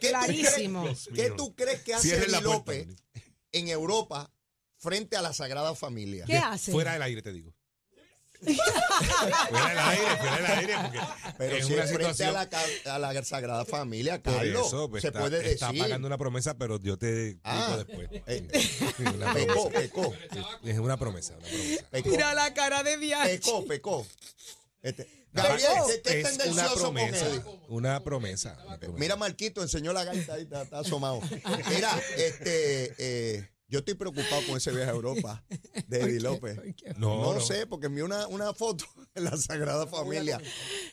¿Qué 0.00 0.08
tú 0.08 0.08
clarísimo. 0.08 0.82
crees- 0.82 1.08
¿Qué 1.14 1.30
tú 1.30 1.54
crees 1.54 1.80
que 1.82 1.94
hace 1.94 2.16
Eddie 2.16 2.40
López 2.40 2.88
en 3.52 3.68
Europa 3.68 4.28
frente 4.78 5.16
a 5.16 5.22
la 5.22 5.32
Sagrada 5.32 5.76
Familia? 5.76 6.24
¿Qué 6.26 6.38
hace? 6.38 6.72
Fuera 6.72 6.94
del 6.94 7.02
aire, 7.02 7.22
te 7.22 7.32
digo. 7.32 7.54
Fuera 8.40 9.68
del 9.68 9.78
aire, 9.78 10.16
fuera 10.18 10.36
del 10.36 10.46
aire. 10.46 10.74
Porque 10.76 11.34
Pero 11.38 11.56
es 11.56 11.66
si 11.66 11.72
una 11.74 11.84
es 11.84 11.90
frente 11.90 12.06
a 12.06 12.14
situación. 12.14 12.82
la, 12.84 12.94
a 12.94 12.98
la 12.98 13.24
Sagrada 13.24 13.64
Familia, 13.64 14.22
Carlos, 14.22 14.66
eso, 14.68 14.88
pues, 14.90 15.02
se 15.02 15.08
está, 15.08 15.20
puede 15.20 15.52
está 15.52 15.66
decir. 15.68 15.82
pagando 15.82 16.06
una 16.06 16.18
promesa, 16.18 16.54
pero 16.56 16.78
yo 16.80 16.96
te 16.96 17.14
digo 17.14 17.40
Ah, 17.44 17.76
después. 17.84 18.08
eh, 18.26 18.48
Una 19.14 19.34
pecó, 19.34 19.70
pecó, 19.70 20.14
Es 20.64 20.78
una 20.78 20.96
promesa, 20.96 21.34
una 21.36 21.46
promesa. 21.48 21.84
pecó, 21.90 22.08
Mira 22.10 22.34
la 22.34 22.54
cara 22.54 22.82
de 22.82 22.96
Bianchi. 22.96 23.38
pecó, 23.38 23.64
pecó. 23.66 24.06
Este, 24.82 25.08
Gabriel, 25.32 25.68
¿qué, 26.02 26.02
qué 26.02 26.20
es 26.22 26.38
una 26.46 26.72
promesa. 26.72 27.26
Una 27.68 28.02
promesa. 28.02 28.58
una 28.64 28.78
promesa. 28.78 28.98
Mira, 28.98 29.16
Marquito 29.16 29.62
enseñó 29.62 29.92
la 29.92 30.04
gaita 30.04 30.34
ahí, 30.34 30.42
está, 30.42 30.62
está 30.62 30.78
asomado. 30.80 31.20
Mira, 31.68 31.90
este, 32.16 32.94
eh, 32.98 33.48
yo 33.68 33.80
estoy 33.80 33.94
preocupado 33.94 34.42
con 34.46 34.56
ese 34.56 34.72
viaje 34.72 34.90
a 34.90 34.94
Europa 34.94 35.44
de 35.88 36.00
Eddie 36.00 36.20
López. 36.20 36.58
no, 36.96 37.20
No, 37.22 37.34
no. 37.34 37.40
sé, 37.40 37.66
porque 37.66 37.86
envió 37.86 38.04
una, 38.04 38.26
una 38.28 38.52
foto 38.54 38.84
en 39.14 39.24
la 39.24 39.36
Sagrada 39.36 39.86
Familia 39.86 40.40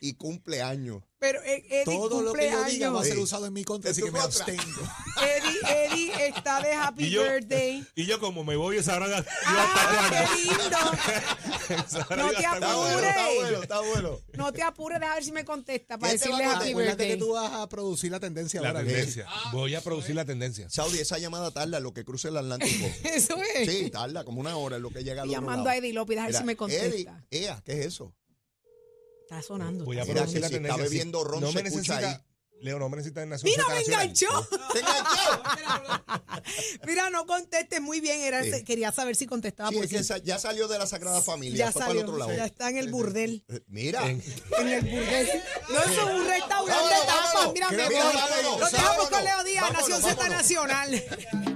y 0.01 0.13
cumpleaños. 0.13 1.01
Pero 1.25 1.41
eh, 1.43 1.65
Eddie 1.69 1.83
Todo 1.85 2.21
lo 2.21 2.33
que 2.33 2.51
yo 2.51 2.63
diga 2.65 2.91
va 2.91 3.01
a 3.01 3.03
ser 3.03 3.17
usado 3.17 3.47
en 3.47 3.53
mi 3.53 3.63
contra, 3.63 3.89
¿En 3.89 3.93
así 3.93 4.03
que 4.03 4.11
me 4.11 4.19
abstengo. 4.19 4.61
Eddie, 5.21 5.85
Eddie 5.85 6.27
está 6.27 6.61
de 6.61 6.73
happy 6.73 7.05
Y 7.05 7.09
yo- 7.09 7.23
birthday. 7.23 7.83
Y 7.95 8.05
yo, 8.05 8.19
como 8.19 8.43
me 8.43 8.55
voy, 8.55 8.77
esa 8.77 8.95
hora 8.95 9.25
¡Ah, 9.45 10.09
qué 10.11 10.41
lindo! 10.41 10.77
No 12.15 12.29
te 12.31 12.45
apures. 12.45 13.07
está 13.09 13.27
bueno, 13.33 13.61
está 13.63 13.79
bueno. 13.81 14.19
No 14.33 14.53
te 14.53 14.61
apures, 14.61 14.99
deja 14.99 15.15
ver 15.15 15.23
si 15.23 15.31
me 15.31 15.43
contesta 15.43 15.97
para 15.97 16.11
¿Quién 16.15 16.21
te 16.21 16.29
va 16.29 16.35
a 16.35 16.39
decirle 16.39 16.53
happy 16.55 16.69
Acuérdate 16.71 17.03
birthday. 17.03 17.17
que 17.19 17.25
tú 17.25 17.31
vas 17.33 17.51
a 17.53 17.67
producir 17.69 18.11
la 18.11 18.19
tendencia 18.19 18.61
La 18.61 18.67
ahora. 18.69 18.83
tendencia. 18.83 19.25
Voy 19.51 19.73
a 19.73 19.81
producir 19.81 20.15
la 20.15 20.25
tendencia. 20.25 20.69
Saudi, 20.69 20.99
esa 20.99 21.17
llamada 21.17 21.49
tarda 21.51 21.77
en 21.77 21.83
lo 21.83 21.91
que 21.93 22.05
cruce 22.05 22.27
el 22.27 22.37
Atlántico. 22.37 22.85
Eso 23.03 23.35
es. 23.55 23.67
Sí, 23.71 23.89
tarda 23.89 24.23
como 24.23 24.41
una 24.41 24.55
hora 24.57 24.75
en 24.75 24.83
lo 24.83 24.91
que 24.91 25.03
llega 25.03 25.23
al 25.23 25.29
llamando 25.29 25.63
lado. 25.65 25.69
a 25.69 25.77
Eddie 25.77 25.93
López, 25.93 26.19
a 26.19 26.25
ver 26.27 26.35
si 26.35 26.43
me 26.43 26.55
contesta. 26.55 26.85
Eddie, 27.31 27.43
Ea, 27.45 27.61
¿qué 27.65 27.79
es 27.79 27.85
eso? 27.87 28.13
Está 29.37 29.47
sonando. 29.47 29.83
Voy 29.85 29.99
a 29.99 30.05
Mira, 30.05 30.25
que 30.25 30.39
la 30.39 30.47
si 30.49 30.55
está 30.55 30.77
bebiendo 30.77 31.23
ron, 31.23 31.41
no 31.41 31.49
se 31.51 31.55
me 31.57 31.63
necesita, 31.63 31.97
ahí. 31.97 32.17
Leo, 32.61 32.79
no 32.79 32.87
me 32.87 32.95
necesita 32.97 33.21
en 33.21 33.29
Nación 33.29 33.51
Mira, 33.51 33.67
me 33.67 33.81
enganchó. 33.81 34.47
¿Te 34.71 34.79
enganchó? 34.79 35.43
Mira, 36.87 37.09
no 37.09 37.25
contestes 37.25 37.81
muy 37.81 37.99
bien. 37.99 38.21
Era, 38.21 38.43
Sí. 38.43 38.63
Quería 38.63 38.91
saber 38.93 39.15
si 39.17 39.25
contestaba. 39.27 39.69
Sí, 39.69 39.75
es 39.75 39.81
porque 39.81 39.97
que 39.97 40.03
sa- 40.05 40.17
ya 40.19 40.39
salió 40.39 40.67
de 40.69 40.79
la 40.79 40.87
Sagrada 40.87 41.21
Familia, 41.21 41.65
ya 41.65 41.71
fue 41.73 41.81
para 41.81 41.91
el 41.91 41.97
salió. 41.99 42.13
otro 42.13 42.17
lado. 42.25 42.37
Ya 42.37 42.45
está 42.45 42.69
en 42.69 42.77
el 42.77 42.89
burdel. 42.91 43.43
Eh, 43.49 43.59
Mira, 43.67 44.07
En 44.09 44.21
el 44.67 44.81
burdel. 44.81 45.29
No, 45.69 45.79
eso 45.81 45.91
es 46.09 46.15
un 46.15 46.27
restaurante 46.27 46.95
de 46.95 47.01
tapas. 47.05 47.53
Mira, 47.53 47.69
me 47.71 47.77
voy. 47.89 48.59
Lo 48.59 48.69
dejamos 48.69 49.09
con 49.09 49.23
Leo 49.23 49.43
Díaz, 49.43 49.61
vámonos, 49.63 49.89
Nación 49.89 50.01
Z 50.01 50.15
vámonos. 50.15 50.37
Nacional. 50.37 51.03